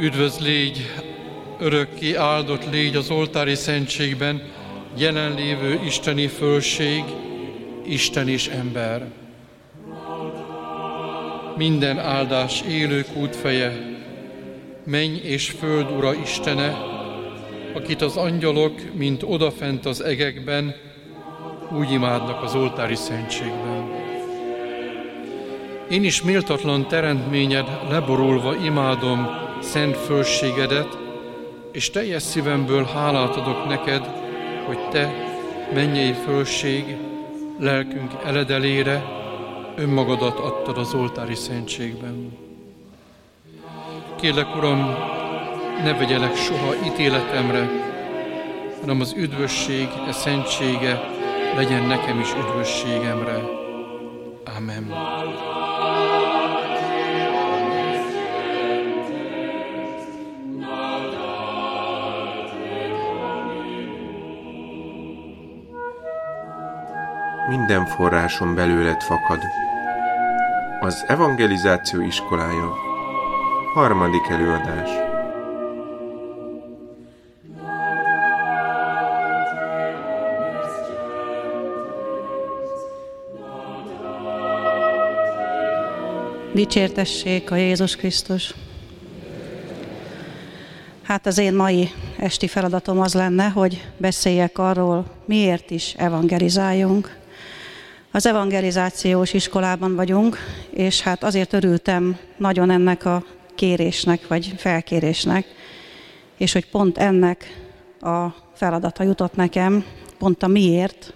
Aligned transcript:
Üdvöz 0.00 0.38
légy, 0.38 0.78
örökké 1.58 2.14
áldott 2.14 2.70
légy 2.70 2.96
az 2.96 3.10
oltári 3.10 3.54
szentségben, 3.54 4.52
jelenlévő 4.96 5.80
isteni 5.84 6.26
fölség, 6.26 7.04
Isten 7.88 8.28
és 8.28 8.48
ember. 8.48 9.06
Minden 11.56 11.98
áldás 11.98 12.62
élők 12.68 13.16
útfeje, 13.16 13.96
menny 14.84 15.16
és 15.22 15.50
föld 15.50 15.90
ura 15.90 16.14
Istene, 16.14 16.76
akit 17.74 18.02
az 18.02 18.16
angyalok, 18.16 18.94
mint 18.94 19.22
odafent 19.22 19.86
az 19.86 20.02
egekben, 20.02 20.74
úgy 21.72 21.90
imádnak 21.90 22.42
az 22.42 22.54
oltári 22.54 22.94
szentségben. 22.94 23.90
Én 25.90 26.04
is 26.04 26.22
méltatlan 26.22 26.88
teremtményed 26.88 27.68
leborulva 27.90 28.56
imádom, 28.56 29.28
szent 29.60 29.96
fölségedet, 29.96 30.98
és 31.72 31.90
teljes 31.90 32.22
szívemből 32.22 32.84
hálát 32.84 33.36
adok 33.36 33.68
neked, 33.68 34.06
hogy 34.66 34.88
te, 34.88 35.12
mennyei 35.74 36.12
fölség, 36.12 36.96
lelkünk 37.58 38.12
eledelére 38.24 39.04
önmagadat 39.76 40.38
adtad 40.38 40.78
az 40.78 40.94
oltári 40.94 41.34
szentségben. 41.34 42.38
Kérlek, 44.20 44.56
Uram, 44.56 44.78
ne 45.82 45.92
vegyelek 45.94 46.36
soha 46.36 46.74
ítéletemre, 46.86 47.68
hanem 48.80 49.00
az 49.00 49.14
üdvösség, 49.16 49.88
e 50.08 50.12
szentsége 50.12 51.00
legyen 51.56 51.82
nekem 51.82 52.20
is 52.20 52.32
üdvösségemre. 52.32 53.42
Amen. 54.56 55.17
Minden 67.48 67.86
forráson 67.86 68.54
belőled 68.54 69.02
fakad. 69.02 69.38
Az 70.80 71.04
Evangelizáció 71.06 72.00
iskolája. 72.00 72.74
Harmadik 73.74 74.28
előadás. 74.28 74.90
Dicsértessék 86.54 87.50
a 87.50 87.54
Jézus 87.54 87.96
Krisztus. 87.96 88.54
Hát 91.02 91.26
az 91.26 91.38
én 91.38 91.54
mai 91.54 91.90
esti 92.18 92.46
feladatom 92.46 93.00
az 93.00 93.14
lenne, 93.14 93.48
hogy 93.48 93.88
beszéljek 93.96 94.58
arról, 94.58 95.04
miért 95.24 95.70
is 95.70 95.94
evangelizáljunk. 95.96 97.17
Az 98.10 98.26
evangelizációs 98.26 99.32
iskolában 99.32 99.94
vagyunk, 99.94 100.36
és 100.70 101.00
hát 101.00 101.24
azért 101.24 101.52
örültem 101.52 102.18
nagyon 102.36 102.70
ennek 102.70 103.04
a 103.04 103.24
kérésnek, 103.54 104.26
vagy 104.26 104.52
felkérésnek, 104.56 105.46
és 106.36 106.52
hogy 106.52 106.68
pont 106.68 106.98
ennek 106.98 107.60
a 108.00 108.26
feladata 108.54 109.02
jutott 109.02 109.34
nekem, 109.34 109.84
pont 110.18 110.42
a 110.42 110.46
miért, 110.46 111.14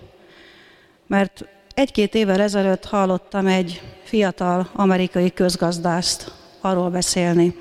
mert 1.06 1.44
egy-két 1.74 2.14
évvel 2.14 2.40
ezelőtt 2.40 2.84
hallottam 2.84 3.46
egy 3.46 3.82
fiatal 4.02 4.70
amerikai 4.72 5.32
közgazdászt 5.32 6.32
arról 6.60 6.90
beszélni, 6.90 7.56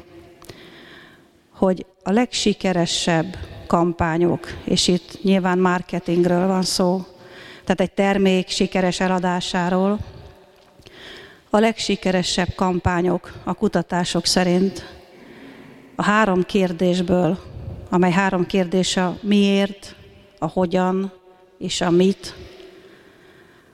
hogy 1.54 1.86
a 2.04 2.12
legsikeresebb 2.12 3.38
kampányok, 3.68 4.48
és 4.64 4.88
itt 4.88 5.24
nyilván 5.24 5.60
marketingről 5.60 6.48
van 6.48 6.64
szó, 6.64 7.06
tehát 7.72 7.92
egy 7.92 8.06
termék 8.06 8.50
sikeres 8.50 9.00
eladásáról. 9.00 10.00
A 11.50 11.60
legsikeresebb 11.60 12.54
kampányok 12.56 13.34
a 13.44 13.54
kutatások 13.54 14.26
szerint 14.26 14.86
a 15.96 16.04
három 16.04 16.44
kérdésből, 16.44 17.40
amely 17.90 18.12
három 18.12 18.46
kérdés 18.46 18.98
a 18.98 19.18
miért, 19.22 19.96
a 20.40 20.48
hogyan 20.48 21.12
és 21.58 21.82
a 21.82 21.90
mit, 21.90 22.36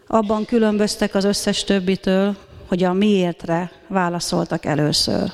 abban 0.08 0.46
különböztek 0.46 1.16
az 1.16 1.24
összes 1.24 1.64
többitől, 1.64 2.36
hogy 2.68 2.84
a 2.84 2.94
miértre 2.94 3.72
válaszoltak 3.88 4.66
először. 4.66 5.32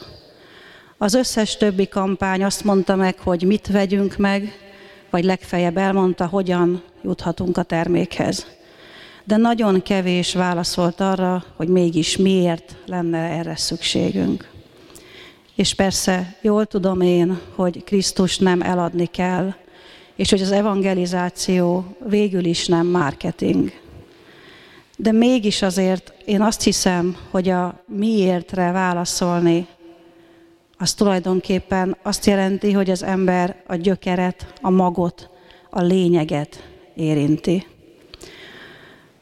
Az 0.97 1.13
összes 1.13 1.57
többi 1.57 1.88
kampány 1.88 2.44
azt 2.44 2.63
mondta 2.63 2.96
meg, 2.96 3.19
hogy 3.19 3.44
mit 3.44 3.68
vegyünk 3.68 4.18
meg, 4.18 4.72
vagy 5.13 5.24
legfeljebb 5.24 5.78
elmondta, 5.78 6.25
hogyan 6.25 6.84
juthatunk 7.03 7.57
a 7.57 7.63
termékhez. 7.63 8.46
De 9.24 9.38
nagyon 9.38 9.81
kevés 9.81 10.34
válaszolt 10.34 11.01
arra, 11.01 11.44
hogy 11.56 11.68
mégis 11.68 12.18
miért 12.18 12.75
lenne 12.85 13.18
erre 13.18 13.56
szükségünk. 13.56 14.50
És 15.56 15.73
persze 15.73 16.35
jól 16.41 16.66
tudom 16.66 17.02
én, 17.02 17.40
hogy 17.56 17.84
Krisztus 17.84 18.38
nem 18.38 18.62
eladni 18.62 19.06
kell, 19.06 19.53
és 20.16 20.29
hogy 20.29 20.41
az 20.41 20.52
evangelizáció 20.52 21.85
végül 22.09 22.46
is 22.46 22.68
nem 22.68 22.88
marketing. 22.88 23.72
De 24.97 25.12
mégis 25.12 25.62
azért 25.62 26.13
én 26.25 26.41
azt 26.41 26.62
hiszem, 26.62 27.18
hogy 27.31 27.50
a 27.50 27.84
miértre 27.88 28.72
válaszolni, 28.72 29.68
az 30.83 30.94
tulajdonképpen 30.94 31.97
azt 32.01 32.25
jelenti, 32.25 32.71
hogy 32.71 32.89
az 32.89 33.03
ember 33.03 33.63
a 33.67 33.75
gyökeret, 33.75 34.53
a 34.61 34.69
magot, 34.69 35.29
a 35.69 35.81
lényeget 35.81 36.69
érinti. 36.95 37.67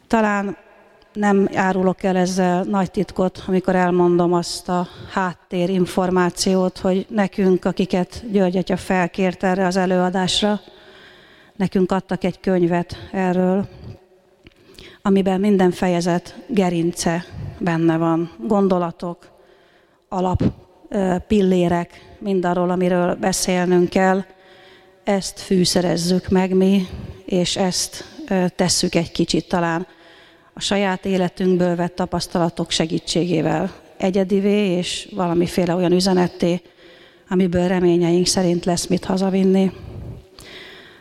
Talán 0.07 0.57
nem 1.13 1.50
árulok 1.55 2.03
el 2.03 2.16
ezzel 2.17 2.63
nagy 2.63 2.91
titkot, 2.91 3.44
amikor 3.47 3.75
elmondom 3.75 4.33
azt 4.33 4.69
a 4.69 4.88
háttérinformációt, 5.11 6.77
hogy 6.77 7.05
nekünk, 7.09 7.66
akiket 7.66 8.23
György 8.31 8.57
Atya 8.57 8.77
felkért 8.77 9.44
erre 9.44 9.66
az 9.66 9.77
előadásra, 9.77 10.59
nekünk 11.55 11.91
adtak 11.91 12.23
egy 12.23 12.39
könyvet 12.39 13.09
erről, 13.11 13.67
amiben 15.01 15.39
minden 15.39 15.71
fejezet 15.71 16.35
gerince 16.47 17.25
benne 17.57 17.97
van, 17.97 18.31
gondolatok, 18.47 19.17
alap 20.09 20.44
pillérek, 21.28 22.16
mindarról, 22.19 22.69
amiről 22.69 23.16
beszélnünk 23.16 23.90
kell. 23.90 24.24
Ezt 25.03 25.40
fűszerezzük 25.40 26.29
meg 26.29 26.56
mi, 26.56 26.88
és 27.25 27.56
ezt 27.57 28.06
tesszük 28.56 28.96
egy 28.96 29.12
kicsit 29.12 29.47
talán 29.47 29.88
a 30.53 30.59
saját 30.59 31.06
életünkből 31.06 31.75
vett 31.75 31.96
tapasztalatok 31.96 32.72
segítségével 32.72 33.72
egyedivé 33.97 34.68
és 34.68 35.09
valamiféle 35.16 35.75
olyan 35.75 35.91
üzenetté, 35.91 36.62
amiből 37.30 37.68
reményeink 37.68 38.25
szerint 38.25 38.66
lesz 38.66 38.88
mit 38.88 39.06
hazavinni. 39.06 39.72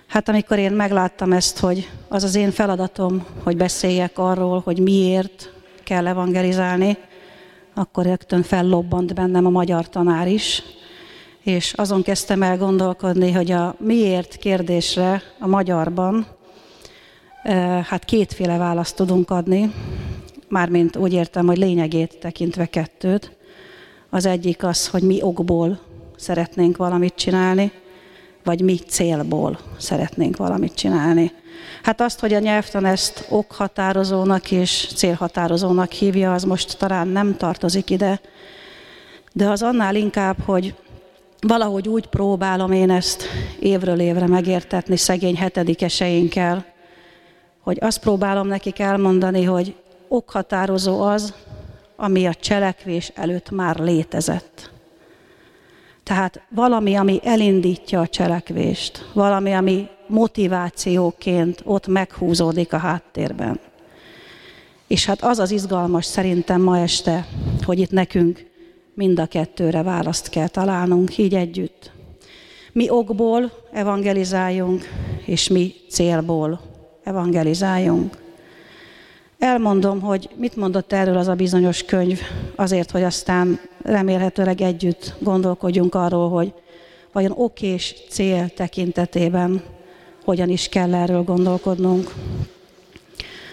Hát 0.07 0.29
amikor 0.29 0.59
én 0.59 0.73
megláttam 0.73 1.33
ezt, 1.33 1.59
hogy 1.59 1.91
az 2.09 2.25
az 2.25 2.35
én 2.35 2.51
feladatom, 2.51 3.27
hogy 3.43 3.57
beszéljek 3.57 4.19
arról, 4.19 4.61
hogy 4.65 4.79
miért 4.79 5.53
kell 5.85 6.07
evangelizálni, 6.07 6.97
akkor 7.75 8.05
rögtön 8.05 8.43
fellobbant 8.43 9.15
bennem 9.15 9.47
a 9.47 9.51
magyar 9.51 9.89
tanár 9.89 10.29
is, 10.29 10.63
és 11.43 11.73
azon 11.73 12.03
kezdtem 12.03 12.43
el 12.43 12.59
gondolkodni, 12.59 13.33
hogy 13.33 13.51
a 13.51 13.75
miért 13.79 14.37
kérdésre 14.37 15.23
a 15.39 15.47
magyarban 15.47 16.27
Hát 17.85 18.05
kétféle 18.05 18.57
választ 18.57 18.97
tudunk 18.97 19.31
adni, 19.31 19.73
mármint 20.49 20.97
úgy 20.97 21.13
értem, 21.13 21.47
hogy 21.47 21.57
lényegét 21.57 22.19
tekintve 22.19 22.67
kettőt. 22.67 23.37
Az 24.11 24.27
egyik 24.27 24.65
az, 24.65 24.89
hogy 24.89 25.03
mi 25.03 25.23
okból 25.23 25.81
szeretnénk 26.17 26.77
valamit 26.77 27.15
csinálni, 27.15 27.73
vagy 28.45 28.61
mi 28.61 28.77
célból 28.77 29.59
szeretnénk 29.79 30.37
valamit 30.37 30.75
csinálni. 30.75 31.33
Hát 31.83 32.01
azt, 32.01 32.21
hogy 32.21 32.35
a 32.35 32.39
nyelvtan 32.39 32.85
ezt 32.85 33.27
okhatározónak 33.29 34.51
és 34.51 34.89
célhatározónak 34.97 35.93
hívja, 35.93 36.33
az 36.33 36.45
most 36.45 36.79
talán 36.79 37.09
nem 37.09 37.37
tartozik 37.37 37.91
ide, 37.91 38.21
de 39.33 39.49
az 39.49 39.63
annál 39.63 39.95
inkább, 39.95 40.37
hogy 40.45 40.75
valahogy 41.41 41.89
úgy 41.89 42.07
próbálom 42.07 42.73
én 42.73 42.91
ezt 42.91 43.25
évről 43.61 44.01
évre 44.01 44.27
megértetni 44.27 44.97
szegény 44.97 45.37
hetedikeseinkkel, 45.37 46.65
hogy 47.61 47.79
azt 47.81 47.99
próbálom 47.99 48.47
nekik 48.47 48.79
elmondani, 48.79 49.45
hogy 49.45 49.75
okhatározó 50.09 51.01
az, 51.01 51.35
ami 51.97 52.27
a 52.27 52.35
cselekvés 52.35 53.13
előtt 53.15 53.51
már 53.51 53.79
létezett. 53.79 54.71
Tehát 56.03 56.43
valami, 56.49 56.95
ami 56.95 57.21
elindítja 57.25 58.01
a 58.01 58.07
cselekvést, 58.07 59.11
valami, 59.13 59.53
ami 59.53 59.89
motivációként 60.11 61.61
ott 61.65 61.87
meghúzódik 61.87 62.73
a 62.73 62.79
háttérben. 62.79 63.61
És 64.87 65.07
hát 65.07 65.23
az 65.23 65.39
az 65.39 65.51
izgalmas 65.51 66.05
szerintem 66.05 66.61
ma 66.61 66.79
este, 66.79 67.27
hogy 67.65 67.79
itt 67.79 67.91
nekünk 67.91 68.47
mind 68.95 69.19
a 69.19 69.27
kettőre 69.27 69.83
választ 69.83 70.29
kell 70.29 70.49
találnunk 70.49 71.19
így 71.19 71.35
együtt. 71.35 71.93
Mi 72.73 72.91
okból 72.91 73.53
evangelizáljunk, 73.73 74.89
és 75.25 75.49
mi 75.49 75.75
célból 75.89 76.61
evangelizáljunk. 77.05 78.17
Elmondom, 79.39 80.01
hogy 80.01 80.29
mit 80.37 80.57
mondott 80.57 80.93
erről 80.93 81.17
az 81.17 81.29
a 81.29 81.35
bizonyos 81.35 81.83
könyv, 81.83 82.21
azért, 82.57 82.91
hogy 82.91 83.03
aztán 83.03 83.61
remélhetőleg 83.83 84.61
együtt 84.61 85.15
gondolkodjunk 85.19 85.95
arról, 85.95 86.29
hogy 86.29 86.53
vajon 87.13 87.33
ok 87.37 87.63
és 87.63 87.95
cél 88.09 88.49
tekintetében 88.49 89.63
hogyan 90.31 90.49
is 90.49 90.69
kell 90.69 90.95
erről 90.95 91.23
gondolkodnunk. 91.23 92.15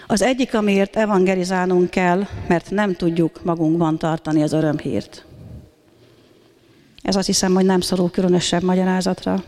Az 0.06 0.22
egyik, 0.22 0.54
amiért 0.54 0.96
evangelizálnunk 0.96 1.90
kell, 1.90 2.26
mert 2.48 2.70
nem 2.70 2.94
tudjuk 2.94 3.44
magunkban 3.44 3.98
tartani 3.98 4.42
az 4.42 4.52
örömhírt. 4.52 5.24
Ez 7.02 7.16
azt 7.16 7.26
hiszem, 7.26 7.54
hogy 7.54 7.64
nem 7.64 7.80
szorul 7.80 8.10
különösebb 8.10 8.62
magyarázatra. 8.62 9.42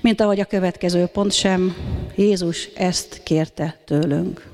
Mint 0.00 0.20
ahogy 0.20 0.40
a 0.40 0.44
következő 0.44 1.06
pont 1.06 1.32
sem, 1.32 1.76
Jézus 2.16 2.64
ezt 2.64 3.20
kérte 3.22 3.78
tőlünk. 3.84 4.48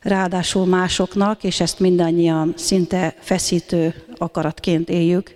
Ráadásul 0.00 0.66
másoknak, 0.66 1.44
és 1.44 1.60
ezt 1.60 1.80
mindannyian 1.80 2.54
szinte 2.56 3.14
feszítő 3.20 3.94
akaratként 4.16 4.88
éljük, 4.88 5.34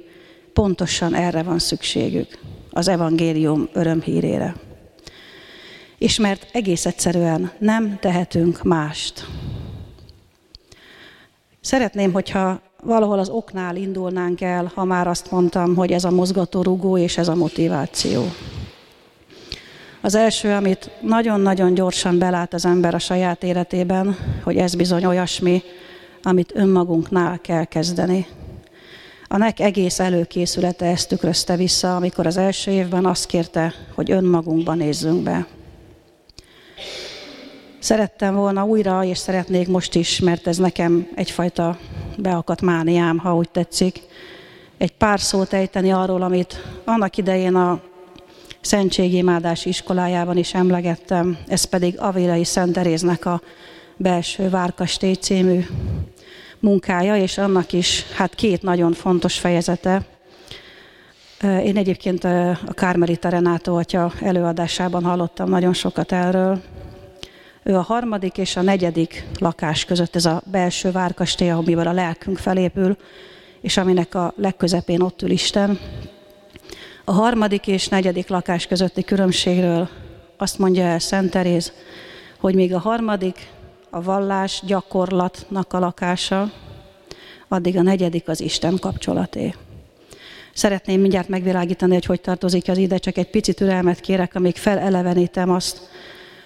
pontosan 0.52 1.14
erre 1.14 1.42
van 1.42 1.58
szükségük, 1.58 2.38
az 2.70 2.88
evangélium 2.88 3.68
örömhírére. 3.72 4.54
És 6.04 6.18
mert 6.18 6.46
egész 6.52 6.86
egyszerűen 6.86 7.50
nem 7.58 7.98
tehetünk 8.00 8.62
mást. 8.62 9.26
Szeretném, 11.60 12.12
hogyha 12.12 12.60
valahol 12.82 13.18
az 13.18 13.28
oknál 13.28 13.76
indulnánk 13.76 14.40
el, 14.40 14.72
ha 14.74 14.84
már 14.84 15.06
azt 15.06 15.30
mondtam, 15.30 15.74
hogy 15.74 15.92
ez 15.92 16.04
a 16.04 16.10
mozgatórugó 16.10 16.98
és 16.98 17.18
ez 17.18 17.28
a 17.28 17.34
motiváció. 17.34 18.24
Az 20.00 20.14
első, 20.14 20.52
amit 20.52 20.90
nagyon-nagyon 21.00 21.74
gyorsan 21.74 22.18
belát 22.18 22.54
az 22.54 22.64
ember 22.64 22.94
a 22.94 22.98
saját 22.98 23.42
életében, 23.42 24.16
hogy 24.42 24.56
ez 24.56 24.74
bizony 24.74 25.04
olyasmi, 25.04 25.62
amit 26.22 26.52
önmagunknál 26.54 27.38
kell 27.40 27.64
kezdeni. 27.64 28.26
A 29.28 29.36
nek 29.36 29.60
egész 29.60 29.98
előkészülete 29.98 30.86
ezt 30.86 31.08
tükrözte 31.08 31.56
vissza, 31.56 31.96
amikor 31.96 32.26
az 32.26 32.36
első 32.36 32.70
évben 32.70 33.06
azt 33.06 33.26
kérte, 33.26 33.74
hogy 33.94 34.10
önmagunkban 34.10 34.76
nézzünk 34.76 35.22
be. 35.22 35.46
Szerettem 37.84 38.34
volna 38.34 38.64
újra, 38.64 39.04
és 39.04 39.18
szeretnék 39.18 39.68
most 39.68 39.94
is, 39.94 40.20
mert 40.20 40.46
ez 40.46 40.56
nekem 40.56 41.08
egyfajta 41.14 41.78
beakadt 42.16 42.60
mániám, 42.60 43.18
ha 43.18 43.36
úgy 43.36 43.48
tetszik, 43.48 44.00
egy 44.78 44.92
pár 44.92 45.20
szót 45.20 45.52
ejteni 45.52 45.92
arról, 45.92 46.22
amit 46.22 46.62
annak 46.84 47.16
idején 47.16 47.54
a 47.54 47.80
Szentségimádás 48.60 49.64
iskolájában 49.64 50.36
is 50.36 50.54
emlegettem, 50.54 51.38
ez 51.46 51.64
pedig 51.64 52.00
Avilai 52.00 52.44
Szent 52.44 52.72
Teréznek 52.72 53.26
a 53.26 53.40
belső 53.96 54.48
várkastély 54.48 55.14
című 55.14 55.66
munkája, 56.60 57.16
és 57.16 57.38
annak 57.38 57.72
is 57.72 58.04
hát 58.16 58.34
két 58.34 58.62
nagyon 58.62 58.92
fontos 58.92 59.38
fejezete. 59.38 60.02
Én 61.42 61.76
egyébként 61.76 62.24
a 62.24 62.72
Kármelita 62.72 63.28
Renátó 63.28 63.76
atya 63.76 64.12
előadásában 64.20 65.04
hallottam 65.04 65.48
nagyon 65.48 65.72
sokat 65.72 66.12
erről, 66.12 66.62
ő 67.64 67.76
a 67.76 67.82
harmadik 67.82 68.38
és 68.38 68.56
a 68.56 68.62
negyedik 68.62 69.26
lakás 69.38 69.84
között, 69.84 70.16
ez 70.16 70.24
a 70.24 70.42
belső 70.50 70.90
várkastély, 70.90 71.50
amiben 71.50 71.86
a 71.86 71.92
lelkünk 71.92 72.38
felépül, 72.38 72.96
és 73.60 73.76
aminek 73.76 74.14
a 74.14 74.32
legközepén 74.36 75.00
ott 75.00 75.22
ül 75.22 75.30
Isten. 75.30 75.78
A 77.04 77.12
harmadik 77.12 77.66
és 77.66 77.88
negyedik 77.88 78.28
lakás 78.28 78.66
közötti 78.66 79.02
különbségről 79.02 79.88
azt 80.36 80.58
mondja 80.58 80.82
el 80.82 80.98
Szent 80.98 81.30
Teréz, 81.30 81.72
hogy 82.38 82.54
még 82.54 82.74
a 82.74 82.78
harmadik 82.78 83.48
a 83.90 84.02
vallás 84.02 84.62
gyakorlatnak 84.66 85.72
a 85.72 85.78
lakása, 85.78 86.52
addig 87.48 87.76
a 87.76 87.82
negyedik 87.82 88.28
az 88.28 88.40
Isten 88.40 88.78
kapcsolaté. 88.78 89.54
Szeretném 90.52 91.00
mindjárt 91.00 91.28
megvilágítani, 91.28 91.92
hogy 91.92 92.04
hogy 92.04 92.20
tartozik 92.20 92.68
az 92.68 92.78
ide, 92.78 92.98
csak 92.98 93.16
egy 93.16 93.30
picit 93.30 93.56
türelmet 93.56 94.00
kérek, 94.00 94.34
amíg 94.34 94.56
felelevenítem 94.56 95.50
azt, 95.50 95.88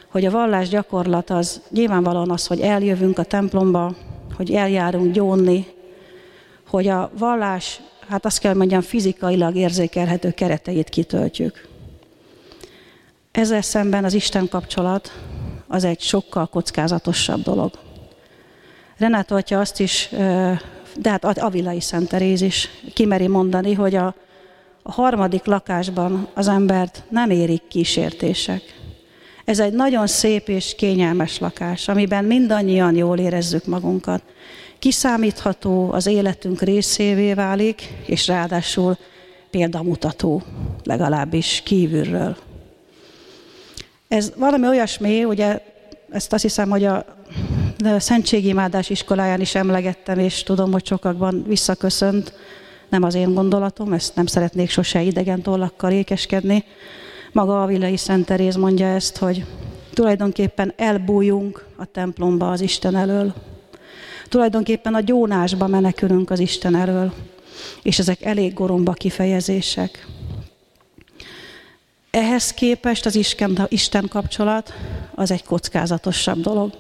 hogy 0.09 0.25
a 0.25 0.31
vallás 0.31 0.69
gyakorlat 0.69 1.31
az 1.31 1.61
nyilvánvalóan 1.71 2.31
az, 2.31 2.47
hogy 2.47 2.61
eljövünk 2.61 3.19
a 3.19 3.23
templomba, 3.23 3.95
hogy 4.37 4.53
eljárunk 4.53 5.13
gyónni, 5.13 5.67
hogy 6.69 6.89
a 6.89 7.11
vallás, 7.19 7.81
hát 8.09 8.25
azt 8.25 8.39
kell 8.39 8.55
mondjam, 8.55 8.81
fizikailag 8.81 9.57
érzékelhető 9.57 10.31
kereteit 10.31 10.89
kitöltjük. 10.89 11.69
Ezzel 13.31 13.63
szemben 13.63 14.05
az 14.05 14.15
Isten 14.15 14.49
kapcsolat 14.49 15.13
az 15.67 15.85
egy 15.85 16.01
sokkal 16.01 16.47
kockázatosabb 16.47 17.43
dolog. 17.43 17.71
Renát 18.99 19.31
atya 19.31 19.61
azt 19.61 19.81
is, 19.81 20.09
de 20.97 21.11
hát 21.11 21.25
Avilai 21.25 21.81
Szent 21.81 22.09
Teréz 22.09 22.41
is 22.41 22.69
kimeri 22.95 23.27
mondani, 23.27 23.75
hogy 23.75 23.95
a, 23.95 24.15
a 24.83 24.93
harmadik 24.93 25.45
lakásban 25.45 26.29
az 26.35 26.49
embert 26.49 27.03
nem 27.09 27.31
érik 27.31 27.69
kísértések. 27.69 28.78
Ez 29.49 29.59
egy 29.59 29.73
nagyon 29.73 30.07
szép 30.07 30.49
és 30.49 30.75
kényelmes 30.77 31.39
lakás, 31.39 31.89
amiben 31.89 32.25
mindannyian 32.25 32.95
jól 32.95 33.19
érezzük 33.19 33.65
magunkat. 33.65 34.23
Kiszámítható, 34.79 35.93
az 35.93 36.07
életünk 36.07 36.63
részévé 36.63 37.35
válik, 37.35 37.83
és 38.07 38.27
ráadásul 38.27 38.97
példamutató, 39.51 40.43
legalábbis 40.85 41.63
kívülről. 41.65 42.37
Ez 44.09 44.33
valami 44.37 44.67
olyasmi, 44.67 45.25
ugye 45.25 45.63
ezt 46.11 46.33
azt 46.33 46.43
hiszem, 46.43 46.71
hogy 46.71 46.85
a 46.85 47.05
Szentségimádás 47.99 48.91
iskoláján 48.91 49.41
is 49.41 49.55
emlegettem, 49.55 50.19
és 50.19 50.43
tudom, 50.43 50.73
hogy 50.73 50.87
sokakban 50.87 51.45
visszaköszönt, 51.47 52.33
nem 52.89 53.03
az 53.03 53.15
én 53.15 53.35
gondolatom, 53.35 53.93
ezt 53.93 54.15
nem 54.15 54.27
szeretnék 54.27 54.71
sose 54.71 55.03
idegen 55.03 55.43
tollakkal 55.43 55.93
ékeskedni, 55.93 56.65
maga 57.33 57.63
a 57.63 57.67
Villai 57.67 57.97
Szent 57.97 58.27
Teréz 58.27 58.57
mondja 58.57 58.87
ezt, 58.87 59.17
hogy 59.17 59.45
tulajdonképpen 59.93 60.73
elbújunk 60.77 61.67
a 61.77 61.85
templomba 61.85 62.51
az 62.51 62.61
Isten 62.61 62.97
elől. 62.97 63.35
Tulajdonképpen 64.29 64.95
a 64.95 65.01
gyónásba 65.01 65.67
menekülünk 65.67 66.31
az 66.31 66.39
Isten 66.39 66.75
elől. 66.75 67.13
És 67.83 67.99
ezek 67.99 68.23
elég 68.23 68.55
goromba 68.55 68.93
kifejezések. 68.93 70.07
Ehhez 72.11 72.51
képest 72.51 73.07
az 73.07 73.15
Isten 73.69 74.09
kapcsolat 74.09 74.73
az 75.15 75.31
egy 75.31 75.45
kockázatosabb 75.45 76.41
dolog. 76.41 76.73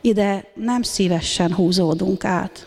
Ide 0.00 0.44
nem 0.54 0.82
szívesen 0.82 1.54
húzódunk 1.54 2.24
át, 2.24 2.66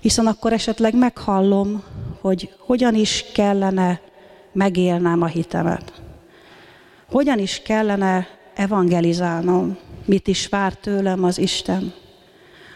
hiszen 0.00 0.26
akkor 0.26 0.52
esetleg 0.52 0.96
meghallom, 0.96 1.82
hogy 2.20 2.54
hogyan 2.58 2.94
is 2.94 3.24
kellene 3.34 4.00
megélnem 4.52 5.22
a 5.22 5.26
hitemet. 5.26 6.03
Hogyan 7.14 7.38
is 7.38 7.62
kellene 7.64 8.26
evangelizálnom, 8.54 9.76
mit 10.04 10.28
is 10.28 10.48
vár 10.48 10.74
tőlem 10.74 11.24
az 11.24 11.38
Isten. 11.38 11.92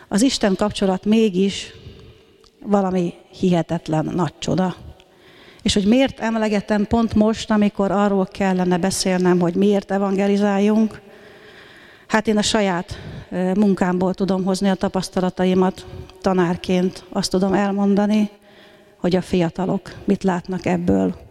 Az 0.08 0.22
Isten 0.22 0.56
kapcsolat 0.56 1.04
mégis 1.04 1.74
valami 2.64 3.14
hihetetlen 3.30 4.10
nagy 4.14 4.32
csoda. 4.38 4.76
És 5.62 5.74
hogy 5.74 5.86
miért 5.86 6.20
emlegetem 6.20 6.86
pont 6.86 7.14
most, 7.14 7.50
amikor 7.50 7.90
arról 7.90 8.26
kellene 8.26 8.78
beszélnem, 8.78 9.40
hogy 9.40 9.54
miért 9.54 9.90
evangelizáljunk, 9.90 11.00
hát 12.06 12.26
én 12.28 12.36
a 12.36 12.42
saját 12.42 12.98
munkámból 13.54 14.14
tudom 14.14 14.44
hozni 14.44 14.68
a 14.68 14.74
tapasztalataimat 14.74 15.86
tanárként. 16.20 17.04
Azt 17.08 17.30
tudom 17.30 17.52
elmondani, 17.52 18.30
hogy 18.96 19.16
a 19.16 19.22
fiatalok 19.22 19.94
mit 20.04 20.22
látnak 20.22 20.66
ebből 20.66 21.27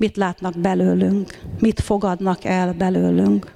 mit 0.00 0.16
látnak 0.16 0.58
belőlünk, 0.58 1.40
mit 1.58 1.80
fogadnak 1.80 2.44
el 2.44 2.72
belőlünk. 2.72 3.52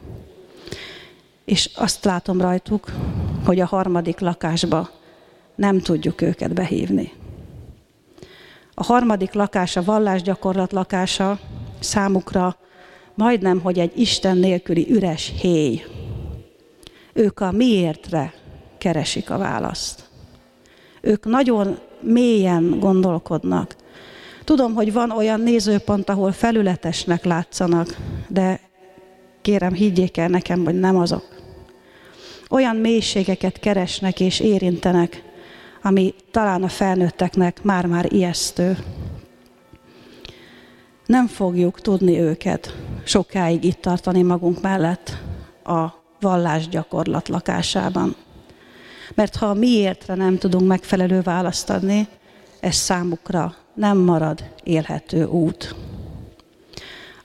És 1.44 1.70
azt 1.74 2.04
látom 2.04 2.40
rajtuk, 2.40 2.92
hogy 3.44 3.60
a 3.60 3.66
harmadik 3.66 4.20
lakásba 4.20 4.90
nem 5.54 5.80
tudjuk 5.80 6.20
őket 6.20 6.54
behívni. 6.54 7.12
A 8.74 8.84
harmadik 8.84 9.32
lakás, 9.32 9.76
a 9.76 9.82
vallásgyakorlat 9.82 10.72
lakása 10.72 11.38
számukra 11.80 12.56
majdnem, 13.14 13.60
hogy 13.60 13.78
egy 13.78 13.98
Isten 13.98 14.36
nélküli 14.36 14.86
üres 14.90 15.32
héj. 15.40 15.84
Ők 17.12 17.40
a 17.40 17.52
miértre 17.52 18.34
keresik 18.78 19.30
a 19.30 19.38
választ. 19.38 20.08
Ők 21.00 21.24
nagyon 21.24 21.78
mélyen 22.00 22.78
gondolkodnak. 22.80 23.76
Tudom, 24.44 24.74
hogy 24.74 24.92
van 24.92 25.10
olyan 25.10 25.40
nézőpont, 25.40 26.08
ahol 26.10 26.32
felületesnek 26.32 27.24
látszanak, 27.24 27.96
de 28.28 28.60
kérem, 29.42 29.72
higgyék 29.72 30.16
el 30.16 30.28
nekem, 30.28 30.64
hogy 30.64 30.78
nem 30.78 30.96
azok. 30.96 31.28
Olyan 32.50 32.76
mélységeket 32.76 33.58
keresnek 33.58 34.20
és 34.20 34.40
érintenek, 34.40 35.22
ami 35.82 36.14
talán 36.30 36.62
a 36.62 36.68
felnőtteknek 36.68 37.62
már-már 37.62 38.12
ijesztő. 38.12 38.78
Nem 41.06 41.26
fogjuk 41.26 41.80
tudni 41.80 42.18
őket 42.20 42.74
sokáig 43.04 43.64
itt 43.64 43.80
tartani 43.80 44.22
magunk 44.22 44.60
mellett 44.62 45.16
a 45.64 45.86
vallásgyakorlat 46.20 47.28
lakásában. 47.28 48.16
Mert 49.14 49.36
ha 49.36 49.54
miértre 49.54 50.14
nem 50.14 50.38
tudunk 50.38 50.68
megfelelő 50.68 51.20
választ 51.20 51.70
adni, 51.70 52.08
ez 52.64 52.74
számukra 52.74 53.54
nem 53.74 53.98
marad 53.98 54.44
élhető 54.62 55.24
út. 55.24 55.74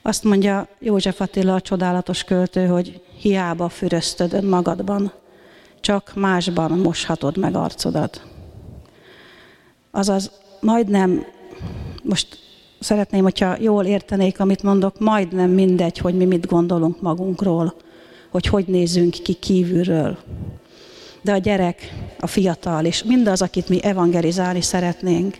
Azt 0.02 0.24
mondja 0.24 0.68
József 0.78 1.20
Attila, 1.20 1.54
a 1.54 1.60
csodálatos 1.60 2.24
költő, 2.24 2.66
hogy 2.66 3.02
hiába 3.18 3.68
füröztöd 3.68 4.32
önmagadban, 4.32 5.12
csak 5.80 6.12
másban 6.14 6.70
moshatod 6.70 7.36
meg 7.36 7.54
arcodat. 7.54 8.22
Azaz 9.90 10.30
majdnem, 10.60 11.24
most 12.02 12.38
szeretném, 12.80 13.22
hogyha 13.22 13.56
jól 13.60 13.84
értenék, 13.84 14.40
amit 14.40 14.62
mondok, 14.62 14.98
majdnem 14.98 15.50
mindegy, 15.50 15.98
hogy 15.98 16.14
mi 16.14 16.24
mit 16.24 16.46
gondolunk 16.46 17.00
magunkról, 17.00 17.74
hogy 18.30 18.46
hogy 18.46 18.64
nézünk 18.66 19.10
ki 19.10 19.32
kívülről. 19.32 20.18
De 21.22 21.32
a 21.32 21.36
gyerek, 21.36 21.94
a 22.18 22.26
fiatal 22.26 22.84
és 22.84 23.02
mindaz, 23.02 23.42
akit 23.42 23.68
mi 23.68 23.84
evangelizálni 23.84 24.60
szeretnénk, 24.60 25.36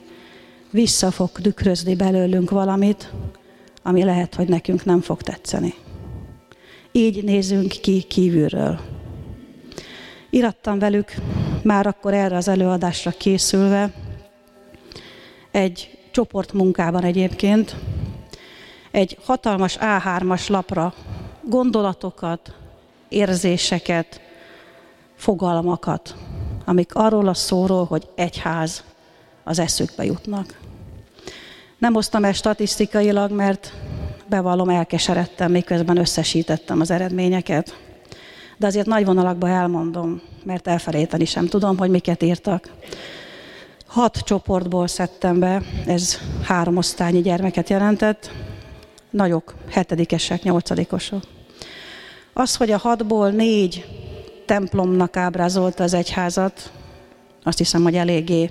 vissza 0.70 1.10
fog 1.10 1.30
tükrözni 1.30 1.94
belőlünk 1.94 2.50
valamit, 2.50 3.12
ami 3.82 4.04
lehet, 4.04 4.34
hogy 4.34 4.48
nekünk 4.48 4.84
nem 4.84 5.00
fog 5.00 5.22
tetszeni. 5.22 5.74
Így 6.92 7.24
nézünk 7.24 7.68
ki 7.68 8.02
kívülről. 8.02 8.80
Irattam 10.30 10.78
velük 10.78 11.14
már 11.62 11.86
akkor 11.86 12.14
erre 12.14 12.36
az 12.36 12.48
előadásra 12.48 13.10
készülve, 13.10 13.92
egy 15.50 15.98
csoportmunkában 16.10 17.02
egyébként, 17.04 17.76
egy 18.90 19.18
hatalmas 19.24 19.78
A3-as 19.80 20.48
lapra 20.48 20.94
gondolatokat, 21.42 22.54
érzéseket, 23.08 24.20
fogalmakat, 25.20 26.14
amik 26.64 26.94
arról 26.94 27.28
a 27.28 27.34
szóról, 27.34 27.84
hogy 27.84 28.08
egyház 28.14 28.84
az 29.44 29.58
eszükbe 29.58 30.04
jutnak. 30.04 30.58
Nem 31.78 31.92
hoztam 31.92 32.24
el 32.24 32.32
statisztikailag, 32.32 33.30
mert 33.32 33.72
bevallom, 34.28 34.68
elkeseredtem, 34.68 35.50
miközben 35.50 35.96
összesítettem 35.96 36.80
az 36.80 36.90
eredményeket. 36.90 37.78
De 38.56 38.66
azért 38.66 38.86
nagy 38.86 39.04
vonalakban 39.04 39.50
elmondom, 39.50 40.20
mert 40.44 40.66
elfelejteni 40.66 41.24
sem 41.24 41.46
tudom, 41.46 41.78
hogy 41.78 41.90
miket 41.90 42.22
írtak. 42.22 42.70
Hat 43.86 44.18
csoportból 44.18 44.86
szedtem 44.86 45.38
be, 45.38 45.62
ez 45.86 46.18
három 46.42 46.76
osztályi 46.76 47.20
gyermeket 47.20 47.68
jelentett, 47.68 48.30
nagyok, 49.10 49.54
hetedikesek, 49.70 50.42
nyolcadikosok. 50.42 51.22
Az, 52.32 52.56
hogy 52.56 52.70
a 52.70 52.78
hatból 52.78 53.30
négy 53.30 53.84
templomnak 54.50 55.16
ábrázolta 55.16 55.82
az 55.82 55.94
egyházat, 55.94 56.72
azt 57.42 57.58
hiszem, 57.58 57.82
hogy 57.82 57.94
eléggé 57.96 58.50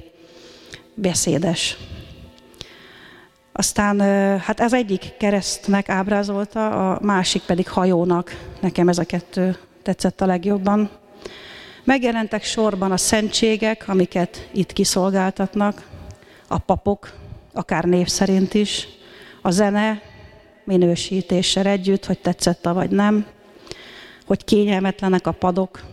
beszédes. 0.94 1.78
Aztán 3.52 4.00
hát 4.40 4.60
ez 4.60 4.74
egyik 4.74 5.18
keresztnek 5.18 5.90
ábrázolta, 5.90 6.92
a 6.92 7.00
másik 7.02 7.42
pedig 7.42 7.70
hajónak. 7.70 8.36
Nekem 8.62 8.88
ez 8.88 8.98
a 8.98 9.04
kettő 9.04 9.58
tetszett 9.84 10.22
a 10.22 10.26
legjobban. 10.26 10.90
Megjelentek 11.84 12.44
sorban 12.44 12.92
a 12.92 12.98
szentségek, 12.98 13.84
amiket 13.88 14.50
itt 14.54 14.74
kiszolgáltatnak, 14.74 15.88
a 16.48 16.58
papok, 16.58 17.14
akár 17.54 17.84
név 17.84 18.08
szerint 18.08 18.54
is, 18.54 18.88
a 19.42 19.52
zene 19.52 20.02
minősítéssel 20.64 21.66
együtt, 21.66 22.06
hogy 22.06 22.20
tetszett 22.20 22.64
vagy 22.64 22.90
nem, 22.90 23.26
hogy 24.30 24.44
kényelmetlenek 24.44 25.28
a 25.28 25.32
padok, 25.32 25.84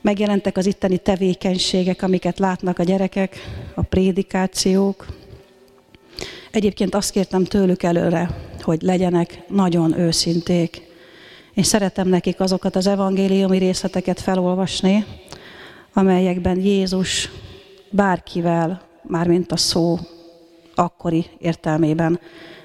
megjelentek 0.00 0.56
az 0.56 0.66
itteni 0.66 0.98
tevékenységek, 0.98 2.02
amiket 2.02 2.38
látnak 2.38 2.78
a 2.78 2.82
gyerekek, 2.82 3.36
a 3.74 3.82
prédikációk. 3.82 5.06
Egyébként 6.50 6.94
azt 6.94 7.10
kértem 7.10 7.44
tőlük 7.44 7.82
előre, 7.82 8.30
hogy 8.60 8.82
legyenek 8.82 9.42
nagyon 9.48 9.98
őszinték, 9.98 10.82
én 11.54 11.64
szeretem 11.64 12.08
nekik 12.08 12.40
azokat 12.40 12.76
az 12.76 12.86
evangéliumi 12.86 13.58
részleteket 13.58 14.20
felolvasni, 14.20 15.04
amelyekben 15.92 16.60
Jézus 16.60 17.30
bárkivel, 17.90 18.82
mármint 19.02 19.52
a 19.52 19.56
szó 19.56 19.98
akkori 20.74 21.26
értelmében, 21.38 22.20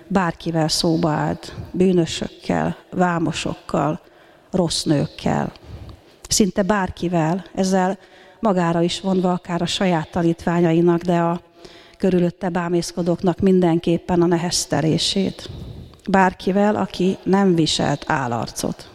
bárkivel 0.08 0.68
szóba 0.68 1.10
állt, 1.10 1.54
bűnösökkel, 1.72 2.78
vámosokkal, 2.92 4.10
rossz 4.52 4.84
nőkkel, 4.84 5.52
szinte 6.28 6.62
bárkivel, 6.62 7.46
ezzel 7.56 7.98
magára 8.40 8.82
is 8.82 9.02
vonva 9.02 9.32
akár 9.32 9.62
a 9.62 9.66
saját 9.66 10.12
tanítványainak, 10.12 11.02
de 11.02 11.18
a 11.18 11.42
körülötte 11.98 12.50
bámészkodóknak 12.50 13.40
mindenképpen 13.40 14.22
a 14.22 14.26
nehezterését 14.26 15.50
bárkivel, 16.10 16.76
aki 16.76 17.18
nem 17.24 17.56
viselt 17.56 18.04
állarcot. 18.08 18.90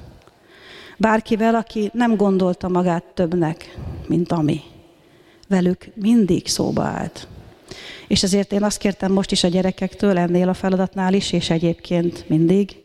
Bárkivel, 0.98 1.54
aki 1.54 1.90
nem 1.92 2.16
gondolta 2.16 2.68
magát 2.68 3.04
többnek, 3.14 3.76
mint 4.06 4.32
ami. 4.32 4.60
Velük 5.48 5.88
mindig 5.94 6.46
szóba 6.46 6.82
állt. 6.82 7.28
És 8.08 8.22
ezért 8.22 8.52
én 8.52 8.62
azt 8.62 8.78
kértem 8.78 9.12
most 9.12 9.30
is 9.30 9.44
a 9.44 9.48
gyerekektől 9.48 10.18
ennél 10.18 10.48
a 10.48 10.54
feladatnál 10.54 11.14
is, 11.14 11.32
és 11.32 11.50
egyébként 11.50 12.28
mindig, 12.28 12.76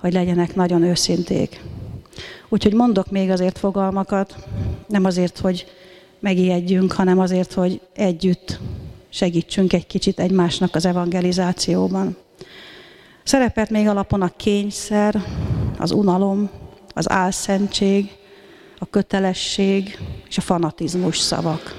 hogy 0.00 0.12
legyenek 0.12 0.54
nagyon 0.54 0.82
őszinték. 0.82 1.60
Úgyhogy 2.48 2.74
mondok 2.74 3.10
még 3.10 3.30
azért 3.30 3.58
fogalmakat, 3.58 4.34
nem 4.88 5.04
azért, 5.04 5.38
hogy 5.38 5.66
megijedjünk, 6.20 6.92
hanem 6.92 7.18
azért, 7.18 7.52
hogy 7.52 7.80
együtt 7.94 8.58
segítsünk 9.08 9.72
egy 9.72 9.86
kicsit 9.86 10.20
egymásnak 10.20 10.74
az 10.74 10.84
evangelizációban. 10.84 12.16
Szerepelt 13.22 13.70
még 13.70 13.88
alapon 13.88 14.22
a 14.22 14.36
kényszer, 14.36 15.22
az 15.78 15.90
unalom, 15.90 16.50
az 16.94 17.10
álszentség, 17.10 18.10
a 18.78 18.86
kötelesség 18.90 19.98
és 20.28 20.38
a 20.38 20.40
fanatizmus 20.40 21.18
szavak. 21.18 21.74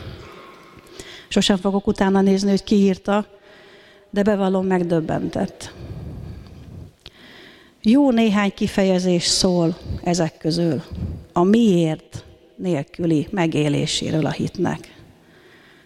Sosem 1.28 1.58
fogok 1.58 1.88
utána 1.88 2.22
nézni, 2.22 2.50
hogy 2.50 2.64
ki 2.64 2.76
írta, 2.76 3.26
de 4.10 4.24
bevallom 4.24 4.66
megdöbbentett. 4.66 5.74
Jó 7.82 8.12
néhány 8.12 8.54
kifejezés 8.54 9.24
szól 9.24 9.78
ezek 10.04 10.38
közül 10.38 10.84
a 11.34 11.44
miért 11.44 12.26
nélküli 12.56 13.28
megéléséről 13.32 14.26
a 14.26 14.32
hitnek. 14.32 14.96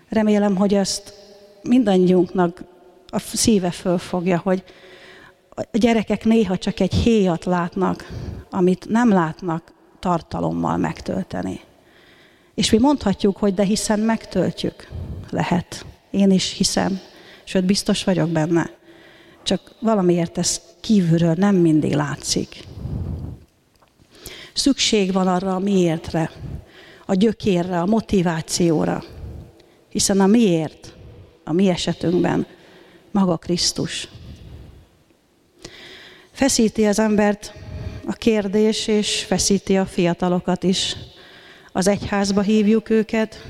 Remélem, 0.09 0.55
hogy 0.55 0.73
ezt 0.73 1.13
mindannyiunknak 1.63 2.63
a 3.07 3.19
szíve 3.19 3.71
fölfogja, 3.71 4.39
hogy 4.43 4.63
a 5.55 5.77
gyerekek 5.77 6.25
néha 6.25 6.57
csak 6.57 6.79
egy 6.79 6.93
héjat 6.93 7.45
látnak, 7.45 8.09
amit 8.49 8.89
nem 8.89 9.09
látnak 9.09 9.73
tartalommal 9.99 10.77
megtölteni. 10.77 11.59
És 12.55 12.71
mi 12.71 12.77
mondhatjuk, 12.77 13.37
hogy 13.37 13.53
de 13.53 13.63
hiszen 13.63 13.99
megtöltjük. 13.99 14.87
Lehet. 15.29 15.85
Én 16.11 16.31
is 16.31 16.53
hiszem, 16.57 16.99
sőt 17.43 17.65
biztos 17.65 18.03
vagyok 18.03 18.29
benne. 18.29 18.69
Csak 19.43 19.75
valamiért 19.79 20.37
ez 20.37 20.61
kívülről 20.79 21.33
nem 21.37 21.55
mindig 21.55 21.93
látszik. 21.93 22.63
Szükség 24.53 25.13
van 25.13 25.27
arra 25.27 25.55
a 25.55 25.59
miértre, 25.59 26.31
a 27.05 27.13
gyökérre, 27.13 27.79
a 27.79 27.85
motivációra. 27.85 29.03
Hiszen 29.89 30.19
a 30.19 30.25
miért, 30.25 30.93
a 31.43 31.51
mi 31.51 31.67
esetünkben 31.67 32.47
maga 33.11 33.37
Krisztus. 33.37 34.07
Feszíti 36.31 36.85
az 36.85 36.99
embert 36.99 37.53
a 38.05 38.13
kérdés, 38.13 38.87
és 38.87 39.23
feszíti 39.23 39.77
a 39.77 39.85
fiatalokat 39.85 40.63
is. 40.63 40.95
Az 41.71 41.87
egyházba 41.87 42.41
hívjuk 42.41 42.89
őket, 42.89 43.43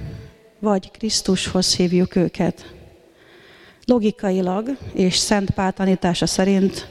vagy 0.59 0.91
Krisztushoz 0.91 1.75
hívjuk 1.75 2.15
őket. 2.15 2.73
Logikailag 3.85 4.77
és 4.93 5.15
Szent 5.15 5.49
Pál 5.49 5.71
tanítása 5.71 6.25
szerint, 6.25 6.87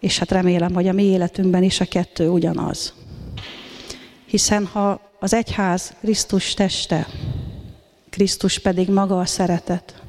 és 0.00 0.18
hát 0.18 0.30
remélem, 0.30 0.74
hogy 0.74 0.88
a 0.88 0.92
mi 0.92 1.04
életünkben 1.04 1.62
is 1.62 1.80
a 1.80 1.84
kettő 1.84 2.28
ugyanaz. 2.28 2.94
Hiszen 4.26 4.66
ha 4.66 5.00
az 5.18 5.34
egyház 5.34 5.94
Krisztus 6.00 6.54
teste, 6.54 7.06
Krisztus 8.10 8.58
pedig 8.58 8.90
maga 8.90 9.20
a 9.20 9.26
szeretet, 9.26 10.02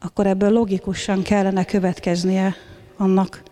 akkor 0.00 0.26
ebből 0.26 0.50
logikusan 0.50 1.22
kellene 1.22 1.64
következnie 1.64 2.54
annak, 2.96 3.42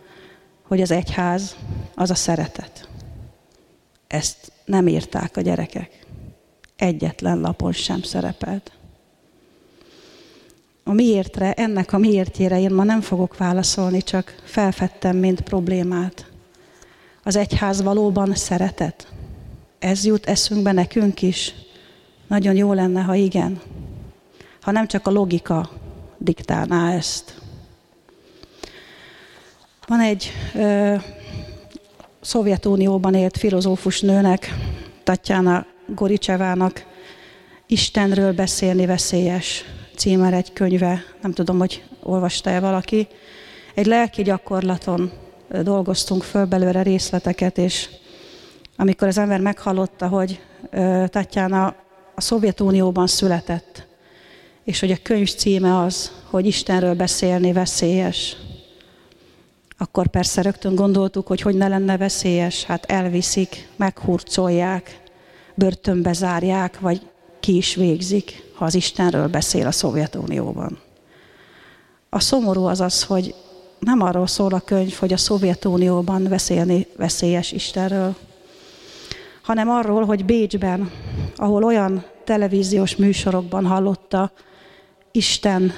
hogy 0.63 0.81
az 0.81 0.91
egyház 0.91 1.57
az 1.95 2.11
a 2.11 2.15
szeretet. 2.15 2.89
Ezt 4.07 4.53
nem 4.65 4.89
írták 4.89 5.37
a 5.37 5.41
gyerekek. 5.41 6.07
Egyetlen 6.77 7.41
lapon 7.41 7.73
sem 7.73 8.03
szerepelt. 8.03 8.73
A 10.87 10.93
miértre, 10.93 11.53
ennek 11.53 11.93
a 11.93 11.99
miértjére 11.99 12.61
én 12.61 12.73
ma 12.73 12.85
nem 12.85 13.01
fogok 13.01 13.37
válaszolni, 13.37 14.03
csak 14.03 14.35
felfedtem, 14.45 15.17
mint 15.17 15.41
problémát. 15.41 16.27
Az 17.23 17.37
egyház 17.37 17.83
valóban 17.83 18.35
szeretet? 18.35 19.09
Ez 19.79 20.05
jut 20.05 20.27
eszünkbe 20.27 20.73
nekünk 20.73 21.23
is? 21.23 21.55
Nagyon 22.27 22.55
jó 22.55 22.73
lenne, 22.73 23.01
ha 23.01 23.15
igen. 23.15 23.61
Ha 24.61 24.71
nem 24.71 24.87
csak 24.87 25.07
a 25.07 25.11
logika 25.11 25.71
diktálná 26.19 26.93
ezt. 26.93 27.41
Van 29.87 30.01
egy 30.01 30.31
ö, 30.55 30.95
Szovjetunióban 32.21 33.15
élt 33.15 33.37
filozófus 33.37 34.01
nőnek, 34.01 34.55
Tatjana 35.03 35.67
Goricsevának 35.87 36.85
Istenről 37.67 38.33
beszélni 38.33 38.87
veszélyes 38.87 39.65
címer 39.97 40.33
egy 40.33 40.53
könyve, 40.53 41.03
nem 41.23 41.33
tudom, 41.33 41.59
hogy 41.59 41.85
olvasta-e 42.03 42.61
valaki. 42.61 43.09
Egy 43.75 43.87
lelki 43.87 44.23
gyakorlaton 44.23 45.13
dolgoztunk 45.63 46.23
föl 46.23 46.45
belőle 46.45 46.83
részleteket, 46.83 47.59
és 47.59 47.89
amikor 48.77 49.09
az 49.09 49.19
ember 49.19 49.41
meghallotta, 49.41 50.09
hogy 50.09 50.41
Tatjana 51.07 51.67
a 52.15 52.21
Szovjetunióban 52.21 53.07
született, 53.07 53.87
és 54.65 54.81
hogy 54.81 54.91
a 54.91 55.03
könyv 55.03 55.35
címe 55.35 55.79
az, 55.79 56.13
hogy 56.31 56.47
Istenről 56.47 56.95
beszélni 56.95 57.53
veszélyes, 57.53 58.37
akkor 59.79 60.07
persze 60.09 60.43
rögtön 60.43 60.75
gondoltuk, 60.75 61.27
hogy 61.27 61.41
hogy 61.41 61.55
ne 61.55 61.69
lenne 61.69 61.97
veszélyes, 61.97 62.65
hát 62.65 62.85
elviszik, 62.85 63.69
meghurcolják, 63.77 65.01
börtönbe 65.55 66.13
zárják, 66.13 66.81
vagy 66.81 67.01
ki 67.45 67.57
is 67.57 67.75
végzik, 67.75 68.43
ha 68.55 68.65
az 68.65 68.75
Istenről 68.75 69.29
beszél 69.29 69.67
a 69.67 69.71
Szovjetunióban. 69.71 70.79
A 72.09 72.21
szomorú 72.21 72.65
az 72.65 72.81
az, 72.81 73.03
hogy 73.03 73.35
nem 73.79 74.03
arról 74.03 74.27
szól 74.27 74.53
a 74.53 74.61
könyv, 74.61 74.95
hogy 74.95 75.13
a 75.13 75.17
Szovjetunióban 75.17 76.23
beszélni 76.23 76.87
veszélyes 76.97 77.53
Istenről, 77.53 78.15
hanem 79.43 79.69
arról, 79.69 80.05
hogy 80.05 80.25
Bécsben, 80.25 80.91
ahol 81.37 81.65
olyan 81.65 82.05
televíziós 82.25 82.97
műsorokban 82.97 83.67
hallotta 83.67 84.33
Isten 85.13 85.73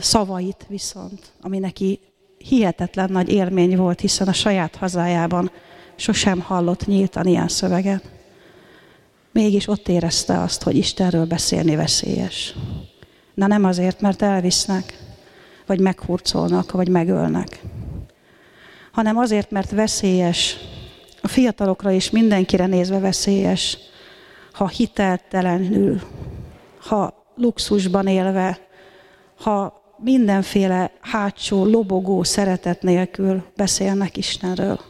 szavait 0.00 0.66
viszont, 0.68 1.32
ami 1.40 1.58
neki 1.58 2.00
hihetetlen 2.38 3.10
nagy 3.12 3.28
élmény 3.28 3.76
volt, 3.76 4.00
hiszen 4.00 4.28
a 4.28 4.32
saját 4.32 4.76
hazájában 4.76 5.50
sosem 5.96 6.40
hallott 6.40 6.86
nyíltan 6.86 7.26
ilyen 7.26 7.48
szöveget. 7.48 8.15
Mégis 9.36 9.68
ott 9.68 9.88
érezte 9.88 10.40
azt, 10.40 10.62
hogy 10.62 10.76
Istenről 10.76 11.24
beszélni 11.26 11.76
veszélyes. 11.76 12.54
Na 13.34 13.46
nem 13.46 13.64
azért, 13.64 14.00
mert 14.00 14.22
elvisznek, 14.22 14.98
vagy 15.66 15.80
meghurcolnak, 15.80 16.72
vagy 16.72 16.88
megölnek, 16.88 17.62
hanem 18.92 19.16
azért, 19.16 19.50
mert 19.50 19.70
veszélyes, 19.70 20.56
a 21.22 21.28
fiatalokra 21.28 21.90
is 21.90 22.10
mindenkire 22.10 22.66
nézve 22.66 22.98
veszélyes, 22.98 23.78
ha 24.52 24.68
hiteltelenül, 24.68 26.00
ha 26.78 27.24
luxusban 27.34 28.06
élve, 28.06 28.58
ha 29.38 29.82
mindenféle 29.98 30.92
hátsó, 31.00 31.64
lobogó 31.64 32.22
szeretet 32.22 32.82
nélkül 32.82 33.42
beszélnek 33.56 34.16
Istenről. 34.16 34.80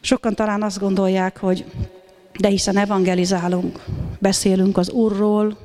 Sokan 0.00 0.34
talán 0.34 0.62
azt 0.62 0.78
gondolják, 0.78 1.38
hogy 1.38 1.64
de 2.40 2.48
hiszen 2.48 2.76
evangelizálunk, 2.76 3.84
beszélünk 4.18 4.76
az 4.76 4.90
Úrról, 4.90 5.58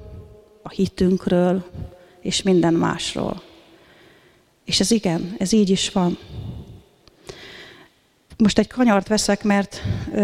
a 0.64 0.70
hitünkről, 0.70 1.64
és 2.22 2.42
minden 2.42 2.74
másról. 2.74 3.42
És 4.66 4.80
ez 4.80 4.92
igen, 4.92 5.36
ez 5.38 5.52
így 5.52 5.70
is 5.70 5.90
van. 5.90 6.18
Most 8.38 8.60
egy 8.60 8.68
kanyart 8.68 9.08
veszek, 9.08 9.44
mert 9.44 9.82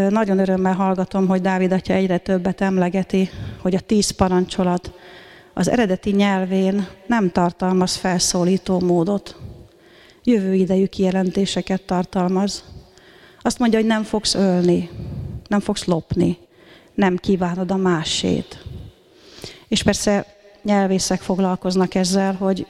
nagyon 0.09 0.39
örömmel 0.39 0.73
hallgatom, 0.73 1.27
hogy 1.27 1.41
Dávid 1.41 1.71
atya 1.71 1.93
egyre 1.93 2.17
többet 2.17 2.61
emlegeti, 2.61 3.29
hogy 3.61 3.75
a 3.75 3.79
tíz 3.79 4.09
parancsolat 4.09 4.91
az 5.53 5.69
eredeti 5.69 6.11
nyelvén 6.11 6.87
nem 7.07 7.31
tartalmaz 7.31 7.95
felszólító 7.95 8.79
módot. 8.79 9.35
Jövő 10.23 10.53
idejű 10.53 10.85
kijelentéseket 10.85 11.81
tartalmaz. 11.81 12.63
Azt 13.41 13.59
mondja, 13.59 13.79
hogy 13.79 13.87
nem 13.87 14.03
fogsz 14.03 14.35
ölni, 14.35 14.89
nem 15.51 15.59
fogsz 15.59 15.85
lopni, 15.85 16.37
nem 16.93 17.17
kívánod 17.17 17.71
a 17.71 17.75
másét. 17.75 18.63
És 19.67 19.83
persze 19.83 20.25
nyelvészek 20.63 21.21
foglalkoznak 21.21 21.95
ezzel, 21.95 22.33
hogy 22.33 22.65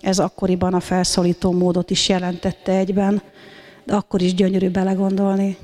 ez 0.00 0.18
akkoriban 0.18 0.74
a 0.74 0.80
felszólító 0.80 1.52
módot 1.52 1.90
is 1.90 2.08
jelentette 2.08 2.72
egyben, 2.72 3.22
de 3.84 3.94
akkor 3.94 4.22
is 4.22 4.34
gyönyörű 4.34 4.70
belegondolni, 4.70 5.56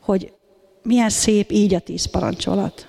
hogy 0.00 0.32
milyen 0.82 1.10
szép 1.10 1.50
így 1.50 1.74
a 1.74 1.78
tíz 1.78 2.04
parancsolat. 2.04 2.88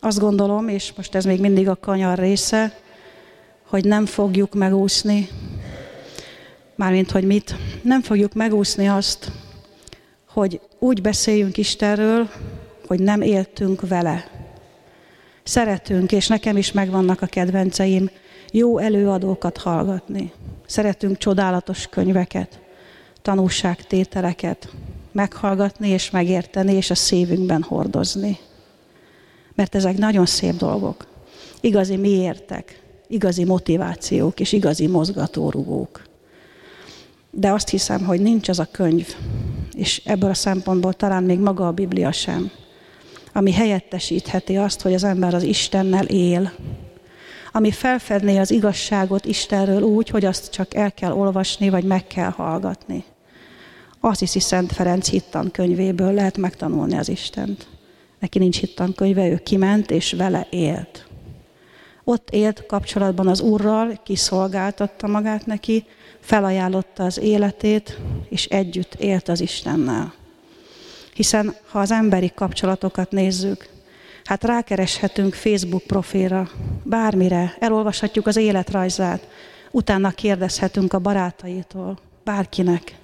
Azt 0.00 0.18
gondolom, 0.18 0.68
és 0.68 0.92
most 0.96 1.14
ez 1.14 1.24
még 1.24 1.40
mindig 1.40 1.68
a 1.68 1.76
kanyar 1.80 2.18
része, 2.18 2.78
hogy 3.66 3.84
nem 3.84 4.06
fogjuk 4.06 4.54
megúszni, 4.54 5.28
mármint 6.74 7.10
hogy 7.10 7.24
mit, 7.24 7.54
nem 7.82 8.02
fogjuk 8.02 8.34
megúszni 8.34 8.88
azt, 8.88 9.32
hogy 10.36 10.60
úgy 10.78 11.02
beszéljünk 11.02 11.56
Istenről, 11.56 12.28
hogy 12.86 13.00
nem 13.00 13.20
éltünk 13.20 13.88
vele. 13.88 14.30
Szeretünk, 15.42 16.12
és 16.12 16.26
nekem 16.26 16.56
is 16.56 16.72
megvannak 16.72 17.22
a 17.22 17.26
kedvenceim, 17.26 18.10
jó 18.52 18.78
előadókat 18.78 19.56
hallgatni. 19.56 20.32
Szeretünk 20.66 21.18
csodálatos 21.18 21.86
könyveket, 21.86 22.60
tanúságtételeket 23.22 24.68
meghallgatni 25.12 25.88
és 25.88 26.10
megérteni, 26.10 26.72
és 26.72 26.90
a 26.90 26.94
szívünkben 26.94 27.62
hordozni. 27.62 28.38
Mert 29.54 29.74
ezek 29.74 29.96
nagyon 29.96 30.26
szép 30.26 30.54
dolgok. 30.56 31.06
Igazi 31.60 31.96
miértek, 31.96 32.82
igazi 33.08 33.44
motivációk 33.44 34.40
és 34.40 34.52
igazi 34.52 34.86
mozgatórugók. 34.86 36.02
De 37.30 37.50
azt 37.50 37.68
hiszem, 37.68 38.04
hogy 38.04 38.20
nincs 38.20 38.48
az 38.48 38.58
a 38.58 38.68
könyv, 38.70 39.14
és 39.76 40.02
ebből 40.04 40.30
a 40.30 40.34
szempontból 40.34 40.92
talán 40.92 41.22
még 41.22 41.38
maga 41.38 41.66
a 41.66 41.72
Biblia 41.72 42.12
sem, 42.12 42.50
ami 43.32 43.52
helyettesítheti 43.52 44.56
azt, 44.56 44.80
hogy 44.80 44.94
az 44.94 45.04
ember 45.04 45.34
az 45.34 45.42
Istennel 45.42 46.04
él, 46.04 46.52
ami 47.52 47.70
felfedné 47.70 48.38
az 48.38 48.50
igazságot 48.50 49.24
Istenről 49.24 49.82
úgy, 49.82 50.08
hogy 50.08 50.24
azt 50.24 50.50
csak 50.50 50.74
el 50.74 50.92
kell 50.92 51.12
olvasni, 51.12 51.68
vagy 51.68 51.84
meg 51.84 52.06
kell 52.06 52.30
hallgatni. 52.30 53.04
Azt 54.00 54.20
hiszi 54.20 54.40
Szent 54.40 54.72
Ferenc 54.72 55.08
hittan 55.08 55.50
könyvéből 55.50 56.12
lehet 56.12 56.36
megtanulni 56.36 56.96
az 56.96 57.08
Istent. 57.08 57.66
Neki 58.18 58.38
nincs 58.38 58.58
hittan 58.58 58.94
könyve, 58.94 59.28
ő 59.28 59.36
kiment 59.36 59.90
és 59.90 60.12
vele 60.12 60.46
élt. 60.50 61.05
Ott 62.08 62.30
élt 62.30 62.66
kapcsolatban 62.66 63.28
az 63.28 63.40
Úrral, 63.40 64.00
kiszolgáltatta 64.04 65.06
magát 65.06 65.46
neki, 65.46 65.84
felajánlotta 66.20 67.04
az 67.04 67.18
életét, 67.18 67.98
és 68.28 68.44
együtt 68.44 68.94
élt 68.94 69.28
az 69.28 69.40
Istennel. 69.40 70.14
Hiszen 71.14 71.54
ha 71.70 71.78
az 71.78 71.90
emberi 71.90 72.32
kapcsolatokat 72.34 73.10
nézzük, 73.10 73.68
hát 74.24 74.44
rákereshetünk 74.44 75.34
Facebook 75.34 75.82
profilra, 75.82 76.48
bármire, 76.82 77.56
elolvashatjuk 77.58 78.26
az 78.26 78.36
életrajzát, 78.36 79.28
utána 79.70 80.10
kérdezhetünk 80.10 80.92
a 80.92 80.98
barátaitól, 80.98 81.98
bárkinek. 82.24 82.94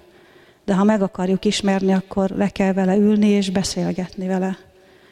De 0.65 0.73
ha 0.73 0.83
meg 0.83 1.01
akarjuk 1.01 1.45
ismerni, 1.45 1.93
akkor 1.93 2.29
le 2.29 2.49
kell 2.49 2.73
vele 2.73 2.95
ülni 2.95 3.27
és 3.27 3.49
beszélgetni 3.49 4.27
vele. 4.27 4.57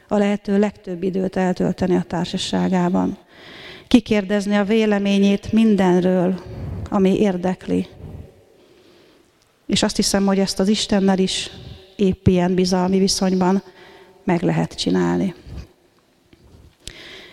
A 0.07 0.17
lehető 0.17 0.59
legtöbb 0.59 1.03
időt 1.03 1.35
eltölteni 1.35 1.95
a 1.95 2.05
társaságában. 2.07 3.17
Kikérdezni 3.91 4.55
a 4.55 4.63
véleményét 4.63 5.51
mindenről, 5.51 6.41
ami 6.89 7.19
érdekli. 7.19 7.87
És 9.65 9.83
azt 9.83 9.95
hiszem, 9.95 10.25
hogy 10.25 10.39
ezt 10.39 10.59
az 10.59 10.67
Istennel 10.67 11.17
is 11.17 11.49
épp 11.95 12.27
ilyen 12.27 12.55
bizalmi 12.55 12.99
viszonyban 12.99 13.63
meg 14.23 14.41
lehet 14.41 14.73
csinálni. 14.73 15.35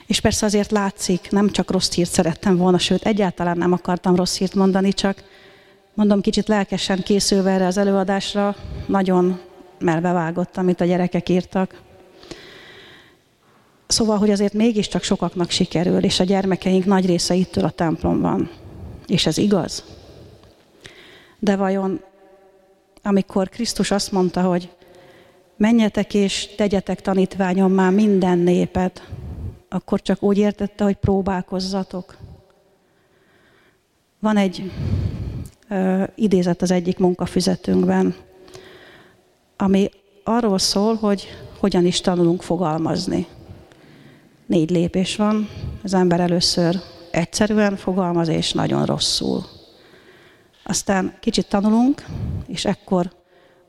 És 0.07 0.21
persze 0.21 0.47
azért 0.47 0.71
látszik, 0.71 1.31
nem 1.31 1.51
csak 1.51 1.71
rossz 1.71 1.93
hírt 1.93 2.11
szerettem 2.11 2.57
volna, 2.57 2.79
sőt, 2.79 3.07
egyáltalán 3.07 3.59
nem 3.59 3.73
akartam 3.73 4.17
rossz 4.17 4.39
hírt 4.39 4.55
mondani, 4.55 4.93
csak 4.93 5.23
mondom, 5.95 6.21
kicsit 6.21 6.49
lelkesen 6.49 7.03
készülve 7.03 7.51
erre 7.51 7.67
az 7.67 7.77
előadásra, 7.77 8.57
nagyon 8.87 9.41
melbevágott, 9.79 10.57
amit 10.57 10.81
a 10.81 10.85
gyerekek 10.85 11.29
írtak. 11.29 11.87
Szóval, 13.89 14.19
hogy 14.19 14.31
azért 14.31 14.53
mégiscsak 14.53 15.03
sokaknak 15.03 15.51
sikerül, 15.51 16.05
és 16.05 16.21
a 16.21 16.25
gyermekeink 16.25 16.85
nagy 16.85 17.07
része 17.07 17.35
ittől 17.35 17.65
a 17.65 17.71
templomban. 17.71 18.51
És 19.07 19.27
ez 19.27 19.39
igaz. 19.39 19.85
De 21.39 21.57
vajon, 21.57 22.01
amikor 23.03 23.49
Krisztus 23.49 23.91
azt 23.91 24.13
mondta, 24.13 24.43
hogy 24.43 24.71
menjetek 25.57 26.15
és 26.15 26.55
tegyetek 26.57 27.01
tanítványom 27.01 27.73
már 27.73 27.93
minden 27.93 28.39
népet, 28.39 29.09
akkor 29.69 30.03
csak 30.03 30.23
úgy 30.23 30.39
értette, 30.39 30.85
hogy 30.85 30.97
próbálkozzatok. 30.97 32.17
Van 34.19 34.37
egy 34.37 34.73
ö, 35.69 36.05
idézet 36.15 36.63
az 36.63 36.71
egyik 36.71 36.99
munkafüzetünkben, 36.99 38.15
ami 39.57 39.91
arról 40.25 40.59
szól, 40.59 40.95
hogy 40.95 41.29
hogyan 41.59 41.87
is 41.87 42.01
tanulunk 42.01 42.43
fogalmazni. 42.43 43.27
Négy 44.49 44.71
lépés 44.71 45.17
van. 45.17 45.49
Az 45.83 45.95
ember 45.95 46.21
először 46.21 46.81
egyszerűen 47.11 47.77
fogalmaz, 47.77 48.29
és 48.29 48.53
nagyon 48.53 48.85
rosszul. 48.85 49.45
Aztán 50.65 51.17
kicsit 51.21 51.49
tanulunk, 51.49 52.05
és 52.47 52.65
ekkor 52.65 53.13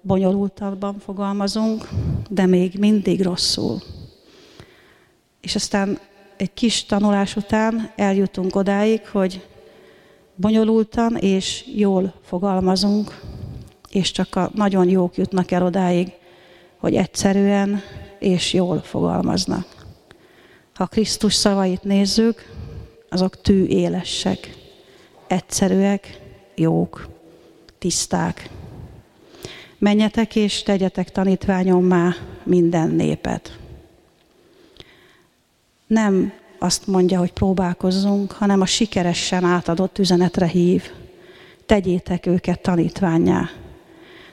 bonyolultabban 0.02 1.00
fogalmazunk, 1.00 1.90
de 2.30 2.46
még 2.46 2.74
mindig 2.78 3.22
rosszul. 3.22 3.82
És 5.42 5.56
aztán 5.56 6.00
egy 6.38 6.54
kis 6.54 6.86
tanulás 6.86 7.36
után 7.36 7.92
eljutunk 7.96 8.56
odáig, 8.56 9.08
hogy 9.08 9.48
bonyolultan 10.36 11.16
és 11.16 11.66
jól 11.76 12.14
fogalmazunk, 12.24 13.22
és 13.90 14.12
csak 14.12 14.36
a 14.36 14.52
nagyon 14.54 14.90
jók 14.90 15.18
jutnak 15.18 15.52
el 15.52 15.64
odáig, 15.64 16.12
hogy 16.78 16.96
egyszerűen 16.96 17.82
és 18.20 18.54
jól 18.54 18.80
fogalmaznak. 18.82 19.79
Ha 20.80 20.86
Krisztus 20.86 21.34
szavait 21.34 21.84
nézzük, 21.84 22.52
azok 23.10 23.42
tű 23.42 23.66
élesek, 23.66 24.58
egyszerűek, 25.28 26.20
jók, 26.56 27.08
tiszták. 27.78 28.50
Menjetek 29.78 30.36
és 30.36 30.64
tegyetek 30.64 31.12
tanítványommá 31.12 32.16
minden 32.44 32.90
népet. 32.90 33.58
Nem 35.88 36.34
azt 36.60 36.88
mondja, 36.88 37.20
hogy 37.20 37.34
próbálkozzunk, 37.34 38.32
hanem 38.32 38.62
a 38.62 38.66
sikeresen 38.66 39.44
átadott 39.44 40.00
üzenetre 40.00 40.48
hív. 40.48 40.84
Tegyétek 41.66 42.26
őket 42.26 42.62
tanítványá. 42.62 43.50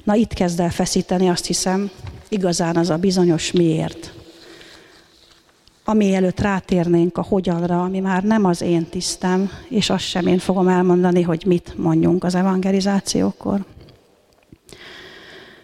Na 0.05 0.15
itt 0.15 0.33
kezd 0.33 0.61
el 0.61 0.71
feszíteni, 0.71 1.29
azt 1.29 1.47
hiszem, 1.47 1.91
igazán 2.29 2.77
az 2.77 2.91
a 2.91 2.97
bizonyos 2.97 3.53
miért. 3.53 4.16
Ami 5.89 6.15
előtt 6.15 6.41
rátérnénk 6.41 7.19
a 7.19 7.23
hogyanra, 7.23 7.83
ami 7.83 8.01
már 8.01 8.23
nem 8.23 8.45
az 8.45 8.63
én 8.63 8.87
tisztem, 8.87 9.51
és 9.69 9.91
azt 9.91 10.05
sem 10.05 10.27
én 10.27 10.39
fogom 10.39 10.69
elmondani, 10.69 11.23
hogy 11.23 11.45
mit 11.47 11.75
mondjunk 11.79 12.25
az 12.25 12.35
evangelizációkor. 12.35 13.65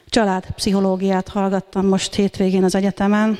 Családpszichológiát 0.06 1.28
hallgattam 1.28 1.86
most 1.86 2.14
hétvégén 2.14 2.64
az 2.64 2.74
egyetemen, 2.74 3.38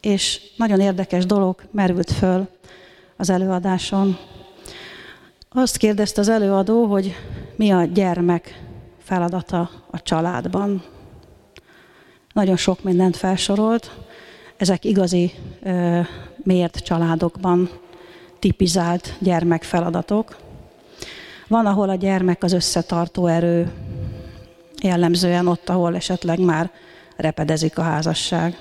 és 0.00 0.40
nagyon 0.56 0.80
érdekes 0.80 1.26
dolog 1.26 1.62
merült 1.70 2.10
föl 2.10 2.48
az 3.16 3.30
előadáson. 3.30 4.18
Azt 5.48 5.76
kérdezte 5.76 6.20
az 6.20 6.28
előadó, 6.28 6.84
hogy 6.84 7.14
mi 7.56 7.70
a 7.70 7.84
gyermek 7.84 8.62
feladata 8.98 9.70
a 9.90 10.02
családban. 10.02 10.82
Nagyon 12.32 12.56
sok 12.56 12.82
mindent 12.82 13.16
felsorolt. 13.16 13.90
Ezek 14.62 14.84
igazi 14.84 15.32
mért 16.36 16.76
családokban 16.76 17.70
tipizált 18.38 19.14
gyermekfeladatok. 19.18 20.36
Van, 21.48 21.66
ahol 21.66 21.88
a 21.88 21.94
gyermek 21.94 22.42
az 22.42 22.52
összetartó 22.52 23.26
erő, 23.26 23.72
jellemzően 24.82 25.46
ott, 25.46 25.68
ahol 25.68 25.96
esetleg 25.96 26.40
már 26.40 26.70
repedezik 27.16 27.78
a 27.78 27.82
házasság. 27.82 28.58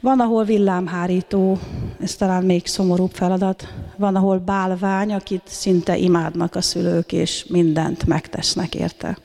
Van, 0.00 0.20
ahol 0.20 0.44
villámhárító, 0.44 1.58
ez 2.00 2.14
talán 2.14 2.44
még 2.44 2.66
szomorúbb 2.66 3.12
feladat. 3.12 3.72
Van, 3.96 4.16
ahol 4.16 4.38
bálvány, 4.38 5.12
akit 5.12 5.42
szinte 5.44 5.96
imádnak 5.96 6.54
a 6.54 6.60
szülők, 6.60 7.12
és 7.12 7.44
mindent 7.48 8.06
megtesznek 8.06 8.74
érte. 8.74 9.18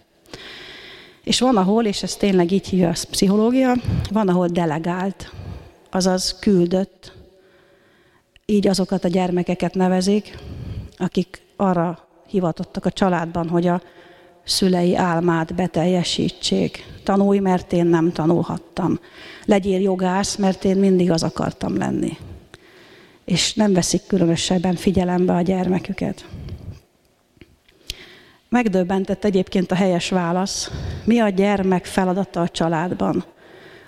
És 1.24 1.40
van, 1.40 1.58
ahol, 1.58 1.86
és 1.86 2.04
ez 2.04 2.16
tényleg 2.16 2.52
így 2.52 2.68
hívja 2.68 2.90
a 2.90 3.06
pszichológia, 3.10 3.74
van, 4.12 4.28
ahol 4.28 4.48
delegált, 4.48 5.32
azaz 5.92 6.40
küldött, 6.40 7.14
így 8.46 8.68
azokat 8.68 9.04
a 9.04 9.08
gyermekeket 9.08 9.74
nevezik, 9.74 10.38
akik 10.98 11.42
arra 11.56 12.08
hivatottak 12.28 12.86
a 12.86 12.92
családban, 12.92 13.50
hogy 13.50 13.68
a 13.68 13.82
szülei 14.44 14.96
álmát 14.96 15.56
beteljesítsék. 15.56 16.86
Tanulj, 17.04 17.40
mert 17.40 17.74
én 17.74 17.86
nem 17.86 18.12
tanulhattam. 18.12 19.00
Legyél 19.46 19.80
jogász, 19.80 20.36
mert 20.36 20.66
én 20.66 20.78
mindig 20.78 21.12
az 21.12 21.24
akartam 21.24 21.78
lenni. 21.78 22.18
És 23.26 23.54
nem 23.54 23.74
veszik 23.74 24.08
különösebben 24.08 24.76
figyelembe 24.76 25.34
a 25.34 25.42
gyermeküket. 25.42 26.26
Megdöbbentett 28.50 29.24
egyébként 29.24 29.72
a 29.72 29.76
helyes 29.76 30.10
válasz. 30.10 30.72
Mi 31.04 31.20
a 31.20 31.30
gyermek 31.30 31.86
feladata 31.86 32.42
a 32.42 32.50
családban? 32.50 33.26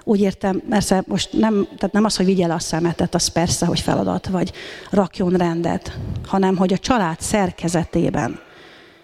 Úgy 0.03 0.19
értem, 0.19 0.61
persze 0.69 1.03
most 1.07 1.33
nem, 1.33 1.67
tehát 1.77 1.91
nem 1.91 2.03
az, 2.03 2.15
hogy 2.15 2.25
vigye 2.25 2.47
le 2.47 2.53
a 2.53 2.59
szemetet, 2.59 3.15
az 3.15 3.27
persze, 3.27 3.65
hogy 3.65 3.79
feladat, 3.79 4.27
vagy 4.27 4.51
rakjon 4.89 5.31
rendet, 5.31 5.97
hanem 6.25 6.57
hogy 6.57 6.73
a 6.73 6.77
család 6.77 7.19
szerkezetében 7.19 8.39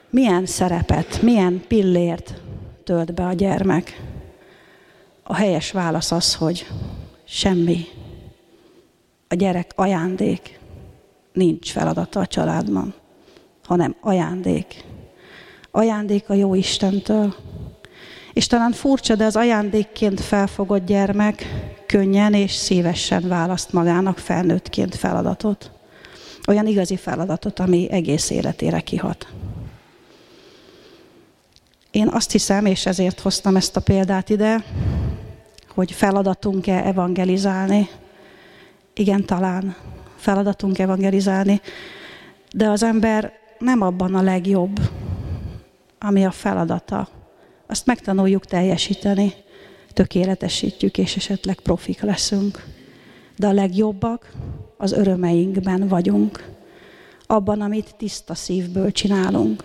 milyen 0.10 0.46
szerepet, 0.46 1.22
milyen 1.22 1.64
pillért 1.68 2.34
tölt 2.84 3.14
be 3.14 3.26
a 3.26 3.34
gyermek. 3.34 4.02
A 5.24 5.36
helyes 5.36 5.72
válasz 5.72 6.12
az, 6.12 6.36
hogy 6.36 6.68
semmi. 7.24 7.86
A 9.28 9.36
gyerek 9.36 9.72
ajándék. 9.76 10.60
Nincs 11.34 11.72
feladata 11.72 12.20
a 12.20 12.28
családban, 12.28 12.94
hanem 13.66 13.96
ajándék. 14.02 14.84
Ajándék 15.72 16.30
a 16.30 16.34
jó 16.34 16.54
Istentől. 16.54 17.36
És 18.38 18.48
talán 18.48 18.72
furcsa, 18.72 19.16
de 19.16 19.26
az 19.26 19.36
ajándékként 19.36 20.22
felfogott 20.22 20.86
gyermek 20.86 21.46
könnyen 21.86 22.34
és 22.34 22.52
szívesen 22.52 23.28
választ 23.28 23.74
magának 23.74 24.18
felnőttként 24.18 24.96
feladatot. 24.96 25.72
Olyan 26.48 26.68
igazi 26.68 26.96
feladatot, 26.98 27.60
ami 27.60 27.88
egész 27.92 28.30
életére 28.30 28.80
kihat. 28.80 29.28
Én 31.92 32.08
azt 32.08 32.32
hiszem, 32.32 32.66
és 32.66 32.86
ezért 32.86 33.20
hoztam 33.20 33.56
ezt 33.56 33.76
a 33.76 33.82
példát 33.82 34.30
ide, 34.30 34.64
hogy 35.74 35.92
feladatunk-e 35.92 36.86
evangelizálni. 36.86 37.90
Igen, 38.94 39.26
talán 39.26 39.76
feladatunk 40.16 40.80
evangelizálni, 40.80 41.62
de 42.52 42.70
az 42.70 42.84
ember 42.84 43.32
nem 43.60 43.82
abban 43.82 44.16
a 44.16 44.22
legjobb, 44.22 44.80
ami 46.00 46.26
a 46.26 46.32
feladata. 46.32 47.08
Azt 47.68 47.86
megtanuljuk 47.86 48.46
teljesíteni, 48.46 49.34
tökéletesítjük, 49.94 50.98
és 50.98 51.16
esetleg 51.16 51.60
profik 51.60 52.02
leszünk. 52.02 52.66
De 53.36 53.48
a 53.48 53.54
legjobbak 53.54 54.32
az 54.78 54.92
örömeinkben 54.92 55.88
vagyunk, 55.88 56.50
abban, 57.26 57.62
amit 57.62 57.96
tiszta 57.98 58.36
szívből 58.36 58.92
csinálunk 58.92 59.64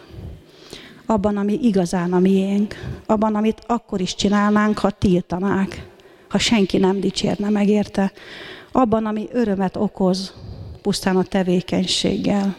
abban, 1.12 1.36
ami 1.36 1.58
igazán 1.62 2.12
a 2.12 2.18
miénk, 2.18 2.74
abban, 3.06 3.34
amit 3.34 3.64
akkor 3.66 4.00
is 4.00 4.14
csinálnánk, 4.14 4.78
ha 4.78 4.90
tiltanák, 4.90 5.86
ha 6.28 6.38
senki 6.38 6.78
nem 6.78 7.00
dicsérne 7.00 7.48
meg 7.48 7.68
érte, 7.68 8.12
abban, 8.72 9.06
ami 9.06 9.28
örömet 9.32 9.76
okoz 9.76 10.34
pusztán 10.82 11.16
a 11.16 11.22
tevékenységgel. 11.22 12.56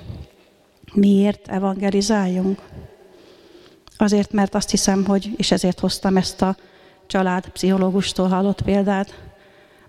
Miért 0.93 1.47
evangelizáljunk? 1.47 2.61
Azért, 4.03 4.31
mert 4.31 4.55
azt 4.55 4.69
hiszem, 4.69 5.05
hogy, 5.05 5.33
és 5.37 5.51
ezért 5.51 5.79
hoztam 5.79 6.17
ezt 6.17 6.41
a 6.41 6.57
család 7.07 7.47
pszichológustól 7.47 8.27
hallott 8.27 8.61
példát, 8.61 9.21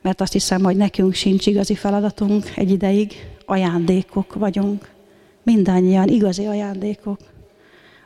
mert 0.02 0.20
azt 0.20 0.32
hiszem, 0.32 0.62
hogy 0.62 0.76
nekünk 0.76 1.14
sincs 1.14 1.46
igazi 1.46 1.74
feladatunk 1.74 2.52
egy 2.56 2.70
ideig, 2.70 3.12
ajándékok 3.46 4.34
vagyunk. 4.34 4.90
Mindannyian 5.42 6.08
igazi 6.08 6.46
ajándékok 6.46 7.18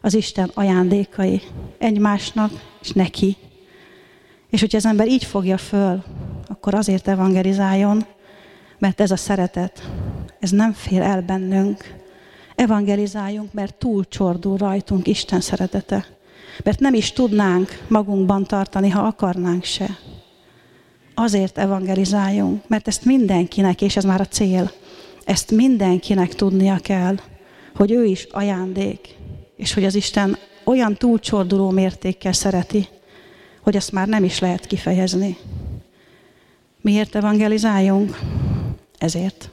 az 0.00 0.14
Isten 0.14 0.50
ajándékai 0.54 1.42
egymásnak 1.78 2.50
és 2.80 2.92
neki. 2.92 3.36
És 4.50 4.60
hogyha 4.60 4.76
az 4.76 4.86
ember 4.86 5.08
így 5.08 5.24
fogja 5.24 5.56
föl, 5.56 6.02
akkor 6.46 6.74
azért 6.74 7.08
evangelizáljon, 7.08 8.06
mert 8.78 9.00
ez 9.00 9.10
a 9.10 9.16
szeretet, 9.16 9.90
ez 10.40 10.50
nem 10.50 10.72
fér 10.72 11.00
el 11.00 11.22
bennünk. 11.22 11.97
Evangelizáljunk, 12.58 13.52
mert 13.52 13.74
túl 13.74 14.04
csordul 14.08 14.56
rajtunk 14.56 15.06
Isten 15.06 15.40
szeretete. 15.40 16.06
Mert 16.64 16.80
nem 16.80 16.94
is 16.94 17.12
tudnánk 17.12 17.82
magunkban 17.88 18.44
tartani, 18.44 18.88
ha 18.88 19.00
akarnánk 19.00 19.64
se. 19.64 19.98
Azért 21.14 21.58
evangelizáljunk, 21.58 22.68
mert 22.68 22.88
ezt 22.88 23.04
mindenkinek, 23.04 23.82
és 23.82 23.96
ez 23.96 24.04
már 24.04 24.20
a 24.20 24.26
cél, 24.26 24.70
ezt 25.24 25.50
mindenkinek 25.50 26.34
tudnia 26.34 26.78
kell, 26.78 27.16
hogy 27.74 27.90
ő 27.90 28.04
is 28.04 28.26
ajándék, 28.30 29.14
és 29.56 29.74
hogy 29.74 29.84
az 29.84 29.94
Isten 29.94 30.36
olyan 30.64 30.94
túlcsorduló 30.94 31.70
mértékkel 31.70 32.32
szereti, 32.32 32.88
hogy 33.62 33.76
azt 33.76 33.92
már 33.92 34.08
nem 34.08 34.24
is 34.24 34.38
lehet 34.38 34.66
kifejezni. 34.66 35.36
Miért 36.80 37.14
evangelizáljunk? 37.14 38.18
Ezért. 38.98 39.50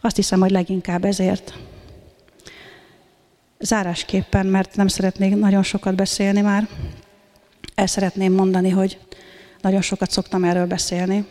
Azt 0.00 0.16
hiszem, 0.16 0.40
hogy 0.40 0.50
leginkább 0.50 1.04
ezért. 1.04 1.54
Zárásképpen, 3.62 4.46
mert 4.46 4.76
nem 4.76 4.88
szeretnék 4.88 5.34
nagyon 5.34 5.62
sokat 5.62 5.94
beszélni 5.94 6.40
már, 6.40 6.68
el 7.74 7.86
szeretném 7.86 8.32
mondani, 8.32 8.70
hogy 8.70 8.98
nagyon 9.60 9.80
sokat 9.80 10.10
szoktam 10.10 10.44
erről 10.44 10.66
beszélni, 10.66 11.26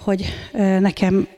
hogy 0.00 0.24
nekem 0.80 1.28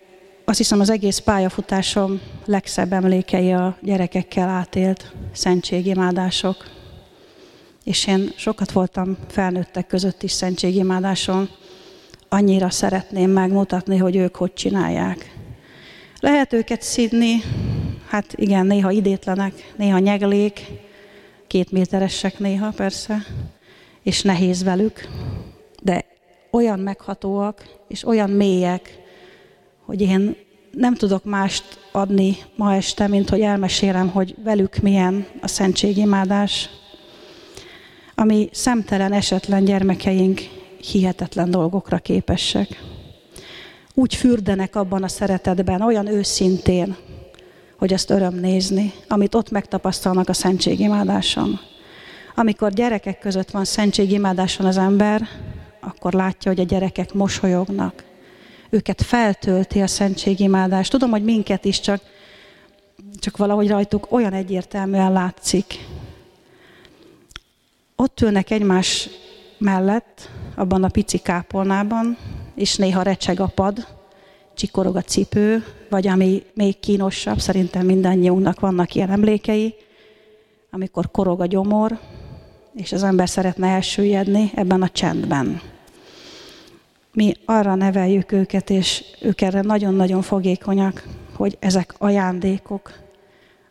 azt 0.44 0.58
hiszem 0.58 0.80
az 0.80 0.90
egész 0.90 1.18
pályafutásom 1.18 2.20
legszebb 2.44 2.92
emlékei 2.92 3.52
a 3.52 3.76
gyerekekkel 3.82 4.48
átélt 4.48 5.12
szentségimádások. 5.32 6.64
És 7.84 8.06
én 8.06 8.32
sokat 8.36 8.72
voltam 8.72 9.16
felnőttek 9.28 9.86
között 9.86 10.22
is 10.22 10.32
szentségimádáson. 10.32 11.48
Annyira 12.28 12.70
szeretném 12.70 13.30
megmutatni, 13.30 13.96
hogy 13.96 14.16
ők 14.16 14.36
hogy 14.36 14.52
csinálják. 14.52 15.34
Lehet 16.20 16.52
őket 16.52 16.82
szidni, 16.82 17.42
hát 18.08 18.32
igen, 18.36 18.66
néha 18.66 18.90
idétlenek, 18.90 19.72
néha 19.76 19.98
nyeglék, 19.98 20.66
két 21.46 21.70
méteresek 21.70 22.38
néha 22.38 22.70
persze, 22.70 23.22
és 24.02 24.22
nehéz 24.22 24.62
velük, 24.62 25.08
de 25.82 26.04
olyan 26.50 26.78
meghatóak, 26.78 27.64
és 27.88 28.04
olyan 28.06 28.30
mélyek, 28.30 28.98
hogy 29.84 30.00
én 30.00 30.36
nem 30.70 30.94
tudok 30.94 31.24
mást 31.24 31.64
adni 31.92 32.36
ma 32.56 32.74
este, 32.74 33.06
mint 33.06 33.28
hogy 33.28 33.40
elmesélem, 33.40 34.08
hogy 34.08 34.34
velük 34.44 34.76
milyen 34.76 35.26
a 35.40 35.48
szentségimádás, 35.48 36.68
ami 38.14 38.48
szemtelen, 38.52 39.12
esetlen 39.12 39.64
gyermekeink 39.64 40.40
hihetetlen 40.80 41.50
dolgokra 41.50 41.98
képesek. 41.98 42.82
Úgy 43.94 44.14
fürdenek 44.14 44.76
abban 44.76 45.02
a 45.02 45.08
szeretetben, 45.08 45.80
olyan 45.80 46.06
őszintén, 46.06 46.96
hogy 47.78 47.92
azt 47.92 48.10
öröm 48.10 48.34
nézni, 48.34 48.92
amit 49.08 49.34
ott 49.34 49.50
megtapasztalnak 49.50 50.28
a 50.28 50.32
szentségimádáson. 50.32 51.60
Amikor 52.34 52.72
gyerekek 52.72 53.18
között 53.18 53.50
van 53.50 53.64
szentségimádáson 53.64 54.66
az 54.66 54.76
ember, 54.76 55.28
akkor 55.80 56.12
látja, 56.12 56.50
hogy 56.50 56.60
a 56.60 56.64
gyerekek 56.64 57.14
mosolyognak, 57.14 58.04
őket 58.70 59.02
feltölti 59.02 59.80
a 59.80 59.86
szentségimádás. 59.86 60.88
Tudom, 60.88 61.10
hogy 61.10 61.24
minket 61.24 61.64
is 61.64 61.80
csak, 61.80 62.00
csak 63.20 63.36
valahogy 63.36 63.68
rajtuk 63.68 64.06
olyan 64.12 64.32
egyértelműen 64.32 65.12
látszik. 65.12 65.86
Ott 67.96 68.20
ülnek 68.20 68.50
egymás 68.50 69.08
mellett, 69.58 70.30
abban 70.54 70.84
a 70.84 70.88
pici 70.88 71.18
kápolnában, 71.18 72.16
és 72.54 72.76
néha 72.76 73.02
recseg 73.02 73.40
a 73.40 73.46
pad, 73.46 73.86
csikorog 74.54 74.96
a 74.96 75.02
cipő, 75.02 75.64
vagy 75.88 76.06
ami 76.06 76.42
még 76.54 76.80
kínosabb, 76.80 77.38
szerintem 77.38 77.86
mindannyiunknak 77.86 78.60
vannak 78.60 78.94
ilyen 78.94 79.10
emlékei, 79.10 79.74
amikor 80.70 81.10
korog 81.10 81.40
a 81.40 81.46
gyomor, 81.46 81.98
és 82.74 82.92
az 82.92 83.02
ember 83.02 83.28
szeretne 83.28 83.68
elsüllyedni 83.68 84.50
ebben 84.54 84.82
a 84.82 84.88
csendben 84.88 85.60
mi 87.16 87.34
arra 87.44 87.74
neveljük 87.74 88.32
őket, 88.32 88.70
és 88.70 89.04
ők 89.20 89.40
erre 89.40 89.60
nagyon-nagyon 89.60 90.22
fogékonyak, 90.22 91.02
hogy 91.34 91.56
ezek 91.60 91.94
ajándékok, 91.98 92.92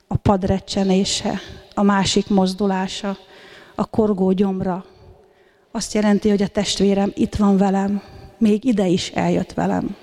a 0.08 0.15
padrecsenése, 0.15 1.39
a 1.73 1.82
másik 1.82 2.30
mozdulása, 2.30 3.17
a 3.75 3.86
korgó 3.86 4.32
gyomra. 4.32 4.86
Azt 5.71 5.93
jelenti, 5.93 6.30
hogy 6.30 6.41
a 6.41 6.47
testvérem 6.47 7.12
itt 7.15 7.36
van 7.36 7.58
velem, 7.58 8.01
még 8.38 8.65
ide 8.65 8.88
is 8.88 9.10
eljött 9.10 9.54
velem. 9.54 9.95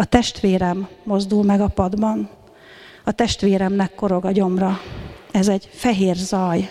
A 0.00 0.04
testvérem 0.04 0.88
mozdul 1.04 1.44
meg 1.44 1.60
a 1.60 1.68
padban, 1.68 2.28
a 3.04 3.12
testvéremnek 3.12 3.94
korog 3.94 4.24
a 4.24 4.30
gyomra. 4.30 4.80
Ez 5.30 5.48
egy 5.48 5.68
fehér 5.72 6.16
zaj, 6.16 6.70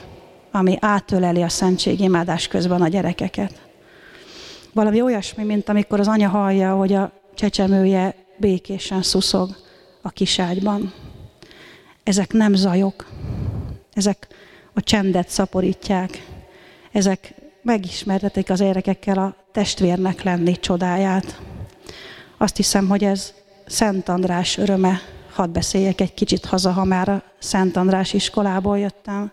ami 0.52 0.78
átöleli 0.80 1.42
a 1.42 1.50
szentségimádás 1.50 2.48
közben 2.48 2.82
a 2.82 2.88
gyerekeket 2.88 3.68
valami 4.78 5.02
olyasmi, 5.02 5.44
mint 5.44 5.70
amikor 5.70 6.00
az 6.00 6.08
anya 6.08 6.30
hallja, 6.30 6.76
hogy 6.76 6.94
a 6.94 7.12
csecsemője 7.36 8.16
békésen 8.38 9.02
szuszog 9.02 9.50
a 10.02 10.10
kiságyban. 10.10 10.94
Ezek 12.04 12.34
nem 12.34 12.54
zajok, 12.54 13.06
ezek 13.94 14.28
a 14.74 14.82
csendet 14.82 15.30
szaporítják, 15.30 16.26
ezek 16.92 17.34
megismertetik 17.62 18.50
az 18.50 18.60
érekekkel 18.60 19.18
a 19.18 19.36
testvérnek 19.52 20.24
lenni 20.24 20.60
csodáját. 20.60 21.42
Azt 22.38 22.56
hiszem, 22.56 22.88
hogy 22.88 23.04
ez 23.04 23.34
Szent 23.66 24.10
András 24.10 24.58
öröme. 24.58 25.02
Hadd 25.32 25.52
beszéljek 25.52 26.02
egy 26.02 26.14
kicsit 26.14 26.46
haza, 26.46 26.72
ha 26.72 26.84
már 26.84 27.10
a 27.10 27.24
Szent 27.40 27.76
András 27.76 28.14
iskolából 28.14 28.80
jöttem. 28.80 29.32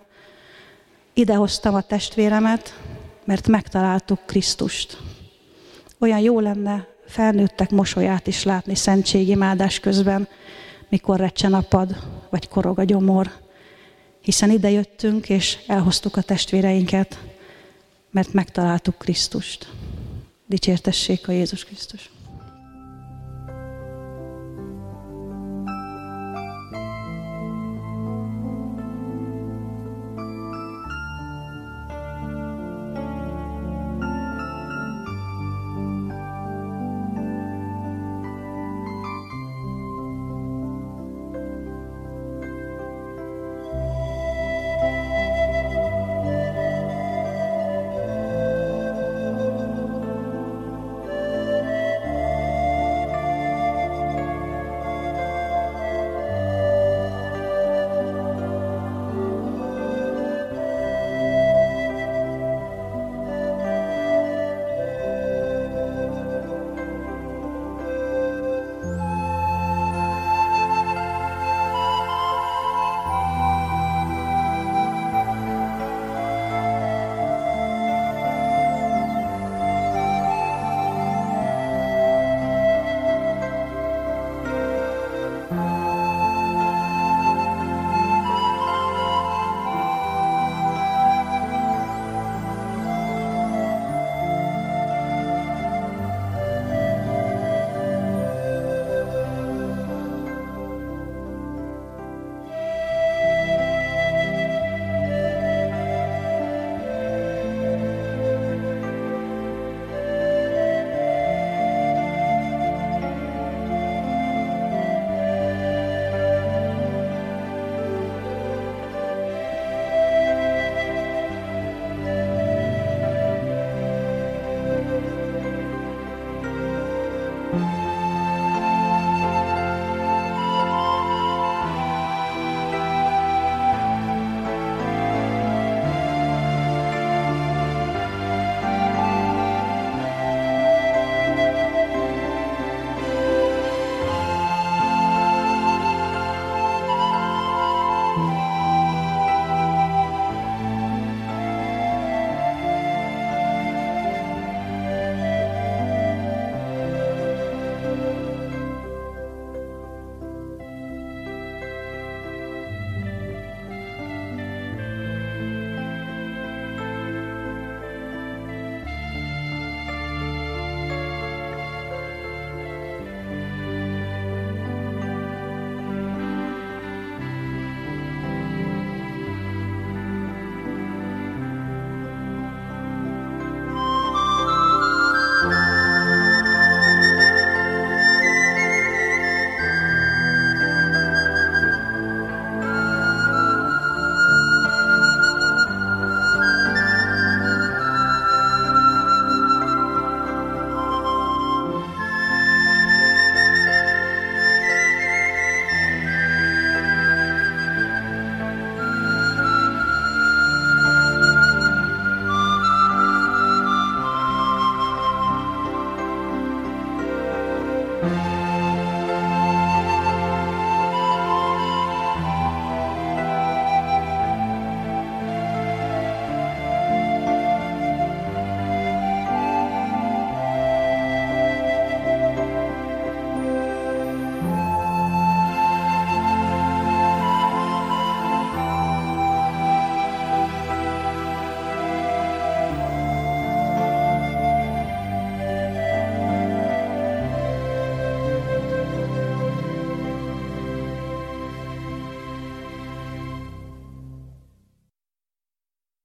Idehoztam 1.12 1.74
a 1.74 1.80
testvéremet, 1.80 2.78
mert 3.24 3.48
megtaláltuk 3.48 4.26
Krisztust. 4.26 4.98
Olyan 5.98 6.18
jó 6.18 6.40
lenne 6.40 6.86
felnőttek 7.06 7.70
mosolyát 7.70 8.26
is 8.26 8.42
látni 8.42 8.74
szentségimádás 8.74 9.80
közben, 9.80 10.28
mikor 10.88 11.18
recsen 11.18 11.54
a 11.54 11.60
pad, 11.60 11.96
vagy 12.30 12.48
korog 12.48 12.78
a 12.78 12.84
gyomor. 12.84 13.30
Hiszen 14.20 14.50
ide 14.50 14.70
jöttünk, 14.70 15.28
és 15.28 15.58
elhoztuk 15.66 16.16
a 16.16 16.22
testvéreinket, 16.22 17.18
mert 18.10 18.32
megtaláltuk 18.32 18.98
Krisztust. 18.98 19.68
Dicsértessék 20.46 21.28
a 21.28 21.32
Jézus 21.32 21.64
Krisztus! 21.64 22.13